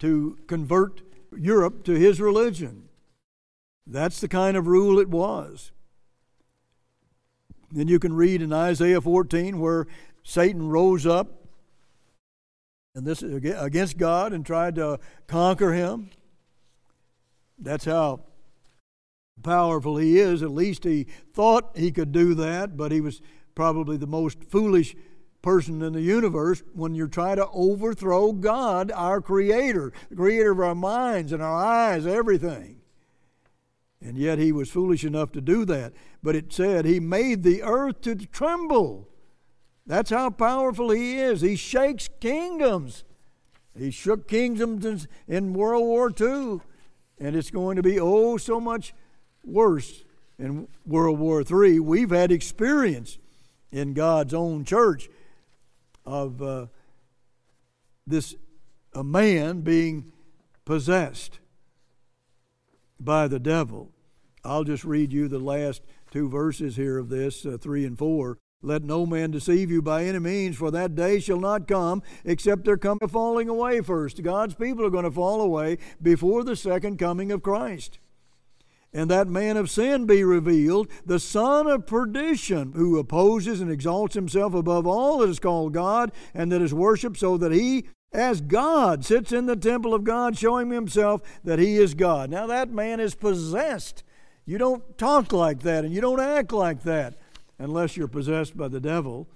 to 0.00 0.38
convert 0.46 1.02
Europe 1.38 1.84
to 1.84 1.92
his 1.92 2.20
religion. 2.20 2.88
That's 3.86 4.20
the 4.20 4.28
kind 4.28 4.56
of 4.56 4.66
rule 4.66 4.98
it 4.98 5.08
was. 5.08 5.72
Then 7.70 7.88
you 7.88 7.98
can 7.98 8.14
read 8.14 8.40
in 8.40 8.52
Isaiah 8.52 9.00
14 9.00 9.58
where 9.58 9.86
Satan 10.22 10.68
rose 10.68 11.06
up 11.06 11.44
and 12.94 13.04
this 13.04 13.22
against 13.22 13.98
God 13.98 14.32
and 14.32 14.46
tried 14.46 14.76
to 14.76 15.00
conquer 15.26 15.72
him. 15.72 16.10
That's 17.58 17.84
how 17.84 18.20
powerful 19.42 19.96
he 19.96 20.18
is. 20.18 20.42
At 20.42 20.52
least 20.52 20.84
he 20.84 21.06
thought 21.32 21.76
he 21.76 21.90
could 21.90 22.12
do 22.12 22.34
that, 22.34 22.76
but 22.76 22.92
he 22.92 23.00
was 23.00 23.20
probably 23.54 23.96
the 23.96 24.06
most 24.06 24.44
foolish 24.44 24.94
person 25.44 25.82
in 25.82 25.92
the 25.92 26.00
universe 26.00 26.62
when 26.72 26.94
you're 26.94 27.06
trying 27.06 27.36
to 27.36 27.46
overthrow 27.52 28.32
God, 28.32 28.90
our 28.90 29.20
Creator, 29.20 29.92
the 30.08 30.16
Creator 30.16 30.52
of 30.52 30.60
our 30.60 30.74
minds 30.74 31.32
and 31.32 31.42
our 31.42 31.62
eyes, 31.62 32.06
everything. 32.06 32.80
And 34.00 34.16
yet 34.16 34.38
he 34.38 34.52
was 34.52 34.70
foolish 34.70 35.04
enough 35.04 35.32
to 35.32 35.42
do 35.42 35.66
that. 35.66 35.92
But 36.22 36.34
it 36.34 36.50
said 36.50 36.86
he 36.86 36.98
made 36.98 37.42
the 37.42 37.62
earth 37.62 38.00
to 38.02 38.14
tremble. 38.14 39.08
That's 39.86 40.10
how 40.10 40.30
powerful 40.30 40.90
he 40.90 41.18
is. 41.18 41.42
He 41.42 41.56
shakes 41.56 42.08
kingdoms. 42.20 43.04
He 43.78 43.90
shook 43.90 44.26
kingdoms 44.26 45.06
in 45.28 45.52
World 45.52 45.84
War 45.84 46.10
II. 46.10 46.60
And 47.18 47.36
it's 47.36 47.50
going 47.50 47.76
to 47.76 47.82
be 47.82 48.00
oh 48.00 48.38
so 48.38 48.58
much 48.58 48.94
worse 49.44 50.04
in 50.38 50.68
World 50.86 51.18
War 51.18 51.42
III. 51.42 51.80
We've 51.80 52.10
had 52.10 52.32
experience 52.32 53.18
in 53.70 53.92
God's 53.92 54.32
own 54.32 54.64
church 54.64 55.10
of 56.04 56.42
uh, 56.42 56.66
this 58.06 58.34
a 58.92 59.04
man 59.04 59.62
being 59.62 60.12
possessed 60.64 61.40
by 63.00 63.26
the 63.28 63.38
devil. 63.38 63.90
I'll 64.44 64.64
just 64.64 64.84
read 64.84 65.12
you 65.12 65.26
the 65.28 65.38
last 65.38 65.82
two 66.10 66.28
verses 66.28 66.76
here 66.76 66.98
of 66.98 67.08
this, 67.08 67.44
uh, 67.44 67.56
3 67.60 67.86
and 67.86 67.98
4. 67.98 68.38
Let 68.62 68.82
no 68.82 69.04
man 69.04 69.30
deceive 69.30 69.70
you 69.70 69.82
by 69.82 70.04
any 70.04 70.18
means, 70.18 70.56
for 70.56 70.70
that 70.70 70.94
day 70.94 71.20
shall 71.20 71.40
not 71.40 71.68
come 71.68 72.02
except 72.24 72.64
there 72.64 72.76
come 72.76 72.98
a 73.02 73.08
falling 73.08 73.48
away 73.48 73.80
first. 73.80 74.22
God's 74.22 74.54
people 74.54 74.86
are 74.86 74.90
going 74.90 75.04
to 75.04 75.10
fall 75.10 75.40
away 75.40 75.78
before 76.00 76.44
the 76.44 76.56
second 76.56 76.98
coming 76.98 77.30
of 77.30 77.42
Christ 77.42 77.98
and 78.94 79.10
that 79.10 79.26
man 79.26 79.56
of 79.56 79.68
sin 79.68 80.06
be 80.06 80.22
revealed, 80.22 80.88
the 81.04 81.18
son 81.18 81.66
of 81.66 81.84
perdition, 81.84 82.72
who 82.74 82.96
opposes 82.96 83.60
and 83.60 83.70
exalts 83.70 84.14
himself 84.14 84.54
above 84.54 84.86
all 84.86 85.18
that 85.18 85.28
is 85.28 85.40
called 85.40 85.74
God 85.74 86.12
and 86.32 86.52
that 86.52 86.62
is 86.62 86.72
worshiped, 86.72 87.18
so 87.18 87.36
that 87.36 87.50
he, 87.50 87.88
as 88.12 88.40
God, 88.40 89.04
sits 89.04 89.32
in 89.32 89.46
the 89.46 89.56
temple 89.56 89.92
of 89.92 90.04
God, 90.04 90.38
showing 90.38 90.70
himself 90.70 91.22
that 91.42 91.58
he 91.58 91.76
is 91.76 91.94
God. 91.94 92.30
Now, 92.30 92.46
that 92.46 92.70
man 92.70 93.00
is 93.00 93.16
possessed. 93.16 94.04
You 94.46 94.58
don't 94.58 94.96
talk 94.96 95.32
like 95.32 95.60
that 95.62 95.84
and 95.84 95.92
you 95.92 96.00
don't 96.00 96.20
act 96.20 96.52
like 96.52 96.84
that 96.84 97.14
unless 97.58 97.96
you're 97.96 98.06
possessed 98.06 98.56
by 98.56 98.68
the 98.68 98.80
devil 98.80 99.26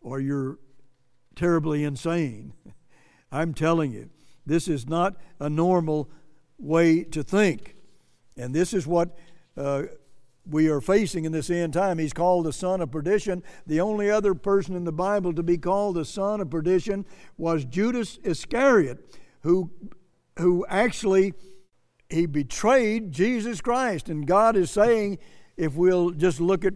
or 0.00 0.20
you're 0.20 0.58
terribly 1.34 1.82
insane. 1.82 2.52
I'm 3.32 3.54
telling 3.54 3.92
you, 3.92 4.10
this 4.46 4.68
is 4.68 4.88
not 4.88 5.16
a 5.40 5.50
normal 5.50 6.10
way 6.58 7.02
to 7.04 7.24
think. 7.24 7.76
And 8.36 8.54
this 8.54 8.72
is 8.72 8.86
what 8.86 9.16
uh, 9.56 9.84
we 10.48 10.68
are 10.68 10.80
facing 10.80 11.24
in 11.24 11.32
this 11.32 11.50
end 11.50 11.72
time. 11.72 11.98
He's 11.98 12.12
called 12.12 12.46
the 12.46 12.52
son 12.52 12.80
of 12.80 12.90
perdition. 12.90 13.42
The 13.66 13.80
only 13.80 14.10
other 14.10 14.34
person 14.34 14.74
in 14.74 14.84
the 14.84 14.92
Bible 14.92 15.32
to 15.34 15.42
be 15.42 15.58
called 15.58 15.96
the 15.96 16.04
son 16.04 16.40
of 16.40 16.50
perdition 16.50 17.04
was 17.36 17.64
Judas 17.64 18.18
Iscariot, 18.24 18.98
who, 19.42 19.70
who 20.38 20.66
actually 20.68 21.34
he 22.08 22.26
betrayed 22.26 23.12
Jesus 23.12 23.60
Christ. 23.60 24.08
And 24.08 24.26
God 24.26 24.56
is 24.56 24.70
saying, 24.70 25.18
if 25.56 25.74
we'll 25.74 26.10
just 26.10 26.40
look 26.40 26.64
at 26.64 26.74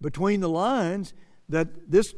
between 0.00 0.40
the 0.40 0.48
lines, 0.48 1.14
that 1.48 1.90
this 1.90 2.14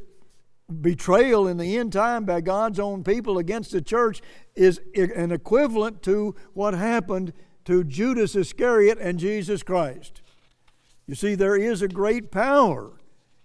betrayal 0.80 1.48
in 1.48 1.56
the 1.56 1.76
end 1.76 1.92
time 1.92 2.24
by 2.24 2.40
God's 2.40 2.78
own 2.78 3.02
people 3.02 3.38
against 3.38 3.72
the 3.72 3.80
church 3.80 4.20
is 4.54 4.80
an 4.94 5.32
equivalent 5.32 6.02
to 6.02 6.34
what 6.52 6.74
happened 6.74 7.32
to 7.70 7.84
Judas 7.84 8.34
Iscariot 8.34 8.98
and 9.00 9.16
Jesus 9.16 9.62
Christ. 9.62 10.22
You 11.06 11.14
see, 11.14 11.36
there 11.36 11.54
is 11.54 11.82
a 11.82 11.88
great 11.88 12.32
power 12.32 12.98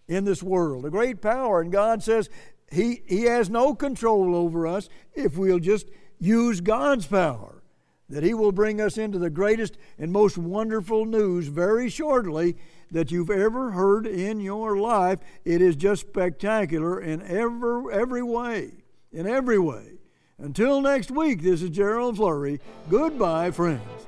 in 0.08 0.26
this 0.26 0.42
world, 0.42 0.84
a 0.84 0.90
great 0.90 1.22
power, 1.22 1.62
and 1.62 1.72
God 1.72 2.02
says 2.02 2.28
He, 2.72 3.04
he 3.06 3.26
has 3.26 3.52
no 3.52 3.76
control 3.76 4.36
over 4.36 4.66
us 4.66 4.90
if 5.14 5.38
we'll 5.38 5.60
just 5.60 5.92
use 6.18 6.60
God's 6.60 7.06
power. 7.06 7.62
That 8.10 8.24
He 8.24 8.34
will 8.34 8.52
bring 8.52 8.82
us 8.82 8.98
into 8.98 9.20
the 9.20 9.30
greatest 9.30 9.78
and 10.00 10.12
most 10.12 10.40
wonderful 10.40 11.06
news 11.06 11.48
very 11.48 11.88
shortly 11.88 12.58
that 12.90 13.12
you've 13.12 13.30
ever 13.30 13.74
heard 13.74 14.08
in 14.08 14.40
your 14.40 14.76
life. 14.76 15.20
It 15.44 15.62
is 15.62 15.76
just 15.76 16.08
spectacular 16.08 17.00
in 17.00 17.22
every, 17.22 17.94
every 17.94 18.24
way. 18.24 18.72
In 19.12 19.28
every 19.28 19.60
way. 19.60 20.00
Until 20.40 20.82
next 20.82 21.12
week, 21.12 21.44
this 21.44 21.62
is 21.62 21.70
Gerald 21.70 22.18
Flurry. 22.18 22.60
Goodbye, 22.90 23.52
friends. 23.52 24.08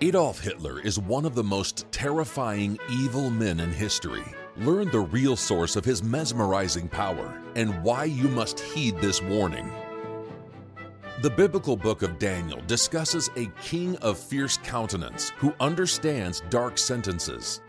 Adolf 0.00 0.38
Hitler 0.38 0.78
is 0.80 0.96
one 0.96 1.24
of 1.24 1.34
the 1.34 1.42
most 1.42 1.90
terrifying 1.90 2.78
evil 2.88 3.30
men 3.30 3.58
in 3.58 3.72
history. 3.72 4.22
Learn 4.58 4.88
the 4.92 5.00
real 5.00 5.34
source 5.34 5.74
of 5.74 5.84
his 5.84 6.04
mesmerizing 6.04 6.86
power 6.86 7.42
and 7.56 7.82
why 7.82 8.04
you 8.04 8.28
must 8.28 8.60
heed 8.60 8.96
this 9.00 9.20
warning. 9.20 9.68
The 11.20 11.30
biblical 11.30 11.76
book 11.76 12.02
of 12.02 12.20
Daniel 12.20 12.60
discusses 12.68 13.28
a 13.34 13.46
king 13.60 13.96
of 13.96 14.16
fierce 14.16 14.58
countenance 14.58 15.30
who 15.30 15.52
understands 15.58 16.44
dark 16.48 16.78
sentences. 16.78 17.60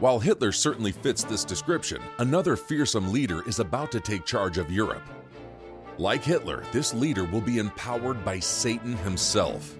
While 0.00 0.18
Hitler 0.18 0.50
certainly 0.50 0.90
fits 0.90 1.22
this 1.22 1.44
description, 1.44 2.02
another 2.18 2.56
fearsome 2.56 3.12
leader 3.12 3.48
is 3.48 3.60
about 3.60 3.92
to 3.92 4.00
take 4.00 4.24
charge 4.24 4.58
of 4.58 4.72
Europe. 4.72 5.04
Like 5.98 6.24
Hitler, 6.24 6.64
this 6.72 6.92
leader 6.92 7.22
will 7.22 7.40
be 7.40 7.58
empowered 7.58 8.24
by 8.24 8.40
Satan 8.40 8.96
himself. 8.96 9.78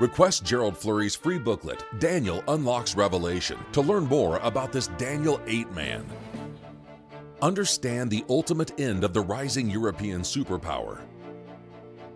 Request 0.00 0.44
Gerald 0.44 0.76
Flurry's 0.76 1.14
free 1.14 1.38
booklet, 1.38 1.84
Daniel 2.00 2.42
Unlocks 2.48 2.96
Revelation, 2.96 3.56
to 3.70 3.80
learn 3.80 4.06
more 4.06 4.38
about 4.38 4.72
this 4.72 4.88
Daniel 4.98 5.40
8 5.46 5.70
man. 5.70 6.04
Understand 7.40 8.10
the 8.10 8.24
ultimate 8.28 8.80
end 8.80 9.04
of 9.04 9.12
the 9.12 9.20
rising 9.20 9.70
European 9.70 10.22
superpower. 10.22 10.98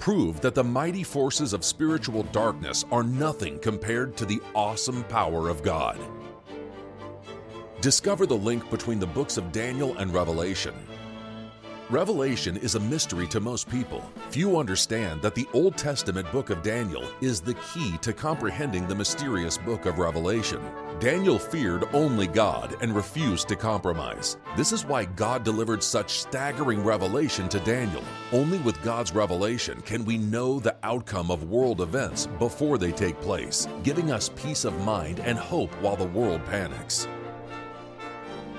Prove 0.01 0.41
that 0.41 0.57
the 0.57 0.65
mighty 0.65 1.05
forces 1.05 1.53
of 1.53 1.65
spiritual 1.65 2.25
darkness 2.25 2.85
are 2.91 3.05
nothing 3.05 3.61
compared 3.61 4.17
to 4.17 4.25
the 4.25 4.41
awesome 4.57 5.05
power 5.05 5.49
of 5.49 5.63
God. 5.63 6.01
Discover 7.81 8.27
the 8.27 8.37
link 8.37 8.69
between 8.71 8.99
the 8.99 9.07
books 9.07 9.37
of 9.37 9.53
Daniel 9.53 9.97
and 9.99 10.13
Revelation 10.13 10.75
Revelation 11.91 12.59
is 12.59 12.75
a 12.75 12.81
mystery 12.81 13.27
to 13.29 13.41
most 13.41 13.67
people. 13.67 14.05
Few 14.29 14.59
understand 14.59 15.23
that 15.23 15.35
the 15.35 15.49
Old 15.55 15.79
Testament 15.79 16.31
book 16.31 16.51
of 16.51 16.63
Daniel 16.63 17.03
is 17.23 17.41
the 17.41 17.55
key 17.55 17.97
to 18.03 18.13
comprehending 18.13 18.87
the 18.87 18.95
mysterious 18.95 19.57
book 19.57 19.87
of 19.87 19.99
Revelation. 19.99 20.61
Daniel 21.01 21.39
feared 21.39 21.89
only 21.95 22.27
God 22.27 22.77
and 22.83 22.95
refused 22.95 23.49
to 23.49 23.57
compromise. 23.57 24.37
This 24.55 24.71
is 24.71 24.85
why 24.85 25.07
God 25.07 25.45
delivered 25.45 25.83
such 25.83 26.19
staggering 26.19 26.85
revelation 26.85 27.49
to 27.49 27.61
Daniel. 27.61 28.05
Only 28.33 28.59
with 28.59 28.83
God's 28.83 29.15
revelation 29.15 29.81
can 29.81 30.05
we 30.05 30.19
know 30.19 30.61
the 30.61 30.77
outcome 30.83 31.31
of 31.31 31.49
world 31.49 31.81
events 31.81 32.27
before 32.39 32.77
they 32.77 32.93
take 32.93 33.19
place, 33.23 33.67
giving 33.83 34.11
us 34.11 34.29
peace 34.37 34.67
of 34.67 34.79
mind 34.85 35.21
and 35.21 35.39
hope 35.39 35.73
while 35.81 35.97
the 35.97 36.05
world 36.05 36.45
panics. 36.45 37.09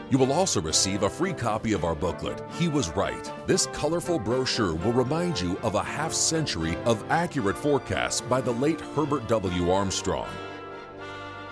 You 0.10 0.18
will 0.18 0.34
also 0.34 0.60
receive 0.60 1.04
a 1.04 1.10
free 1.10 1.34
copy 1.34 1.74
of 1.74 1.84
our 1.84 1.94
booklet, 1.94 2.42
He 2.58 2.68
Was 2.68 2.90
Right. 2.90 3.32
This 3.46 3.68
colorful 3.68 4.18
brochure 4.18 4.74
will 4.74 4.92
remind 4.92 5.40
you 5.40 5.56
of 5.60 5.76
a 5.76 5.84
half 5.84 6.14
century 6.14 6.76
of 6.86 7.04
accurate 7.12 7.58
forecasts 7.58 8.20
by 8.20 8.42
the 8.42 8.54
late 8.54 8.82
Herbert 8.82 9.28
W. 9.28 9.72
Armstrong. 9.72 10.28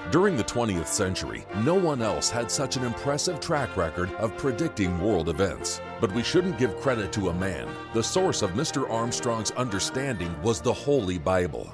During 0.09 0.37
the 0.37 0.43
20th 0.43 0.87
century, 0.87 1.45
no 1.57 1.75
one 1.75 2.01
else 2.01 2.31
had 2.31 2.49
such 2.49 2.77
an 2.77 2.83
impressive 2.83 3.39
track 3.39 3.77
record 3.77 4.11
of 4.13 4.35
predicting 4.37 4.99
world 5.01 5.29
events. 5.29 5.79
But 6.01 6.13
we 6.13 6.23
shouldn't 6.23 6.57
give 6.57 6.79
credit 6.79 7.11
to 7.11 7.29
a 7.29 7.33
man. 7.33 7.67
The 7.93 8.01
source 8.01 8.41
of 8.41 8.51
Mr. 8.51 8.89
Armstrong's 8.89 9.51
understanding 9.51 10.33
was 10.41 10.61
the 10.61 10.73
Holy 10.73 11.19
Bible. 11.19 11.71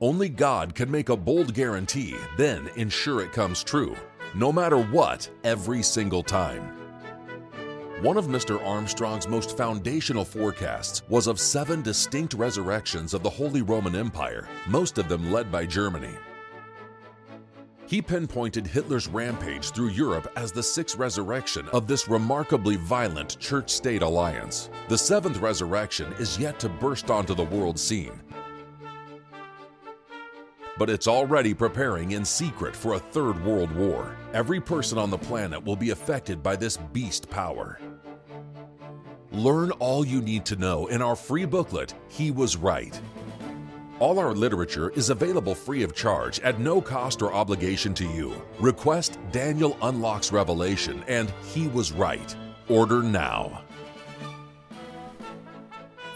Only 0.00 0.28
God 0.30 0.74
can 0.74 0.90
make 0.90 1.08
a 1.10 1.16
bold 1.16 1.52
guarantee, 1.52 2.16
then 2.38 2.70
ensure 2.76 3.20
it 3.20 3.32
comes 3.32 3.64
true 3.64 3.96
no 4.34 4.52
matter 4.52 4.78
what, 4.78 5.28
every 5.44 5.82
single 5.82 6.22
time. 6.22 6.62
One 8.02 8.16
of 8.16 8.26
Mr. 8.26 8.64
Armstrong's 8.64 9.26
most 9.26 9.56
foundational 9.56 10.24
forecasts 10.24 11.02
was 11.08 11.26
of 11.26 11.40
seven 11.40 11.82
distinct 11.82 12.34
resurrections 12.34 13.12
of 13.12 13.24
the 13.24 13.30
Holy 13.30 13.62
Roman 13.62 13.96
Empire, 13.96 14.48
most 14.68 14.98
of 14.98 15.08
them 15.08 15.32
led 15.32 15.50
by 15.50 15.66
Germany. 15.66 16.14
He 17.88 18.02
pinpointed 18.02 18.66
Hitler's 18.66 19.08
rampage 19.08 19.70
through 19.70 19.88
Europe 19.88 20.30
as 20.36 20.52
the 20.52 20.62
sixth 20.62 20.96
resurrection 20.98 21.66
of 21.70 21.86
this 21.86 22.06
remarkably 22.06 22.76
violent 22.76 23.38
church 23.40 23.70
state 23.70 24.02
alliance. 24.02 24.68
The 24.88 24.98
seventh 24.98 25.38
resurrection 25.38 26.12
is 26.18 26.38
yet 26.38 26.60
to 26.60 26.68
burst 26.68 27.10
onto 27.10 27.34
the 27.34 27.44
world 27.44 27.78
scene, 27.78 28.20
but 30.78 30.88
it's 30.88 31.08
already 31.08 31.52
preparing 31.52 32.12
in 32.12 32.24
secret 32.24 32.74
for 32.74 32.94
a 32.94 32.98
third 32.98 33.44
world 33.44 33.70
war. 33.72 34.16
Every 34.32 34.60
person 34.60 34.96
on 34.98 35.10
the 35.10 35.18
planet 35.18 35.64
will 35.64 35.76
be 35.76 35.90
affected 35.90 36.42
by 36.42 36.56
this 36.56 36.76
beast 36.92 37.28
power. 37.28 37.80
Learn 39.32 39.72
all 39.72 40.06
you 40.06 40.22
need 40.22 40.46
to 40.46 40.56
know 40.56 40.86
in 40.86 41.02
our 41.02 41.16
free 41.16 41.44
booklet, 41.44 41.94
He 42.08 42.30
Was 42.30 42.56
Right. 42.56 42.98
All 43.98 44.18
our 44.20 44.32
literature 44.32 44.90
is 44.90 45.10
available 45.10 45.54
free 45.54 45.82
of 45.82 45.94
charge 45.94 46.38
at 46.40 46.60
no 46.60 46.80
cost 46.80 47.20
or 47.20 47.34
obligation 47.34 47.92
to 47.94 48.04
you. 48.04 48.32
Request 48.60 49.18
Daniel 49.32 49.76
Unlocks 49.82 50.30
Revelation 50.32 51.04
and 51.08 51.32
He 51.42 51.66
Was 51.68 51.92
Right. 51.92 52.34
Order 52.68 53.02
now. 53.02 53.64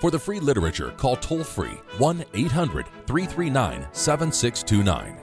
For 0.02 0.10
the 0.10 0.18
free 0.18 0.40
literature, 0.40 0.90
call 0.96 1.14
toll 1.14 1.44
free 1.44 1.78
1 1.98 2.24
800 2.34 2.86
339 3.06 3.86
7629. 3.92 5.16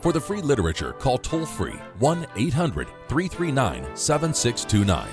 For 0.00 0.12
the 0.12 0.20
free 0.20 0.40
literature, 0.40 0.92
call 0.92 1.18
toll 1.18 1.44
free 1.44 1.74
1 1.98 2.24
800 2.36 2.86
339 3.08 3.96
7629. 3.96 5.08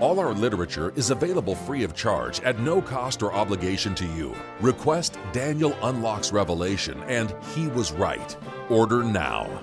All 0.00 0.20
our 0.20 0.34
literature 0.34 0.92
is 0.96 1.08
available 1.08 1.54
free 1.54 1.82
of 1.82 1.94
charge 1.94 2.40
at 2.40 2.60
no 2.60 2.82
cost 2.82 3.22
or 3.22 3.32
obligation 3.32 3.94
to 3.94 4.04
you. 4.04 4.34
Request 4.60 5.18
Daniel 5.32 5.74
Unlocks 5.80 6.30
Revelation 6.30 7.02
and 7.04 7.34
He 7.54 7.68
Was 7.68 7.90
Right. 7.90 8.36
Order 8.68 9.02
now. 9.02 9.62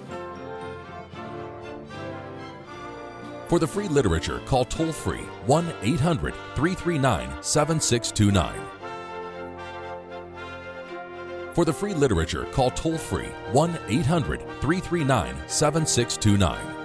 For 3.47 3.59
the 3.59 3.67
free 3.67 3.87
literature, 3.87 4.39
call 4.47 4.65
toll 4.65 4.91
free 4.91 5.21
1 5.45 5.71
800 5.83 6.33
339 6.55 7.43
7629. 7.43 8.59
For 11.53 11.63
the 11.63 11.71
free 11.71 11.93
literature, 11.93 12.45
call 12.45 12.71
toll 12.71 12.97
free 12.97 13.29
1 13.51 13.77
800 13.87 14.39
339 14.61 15.35
7629. 15.47 16.84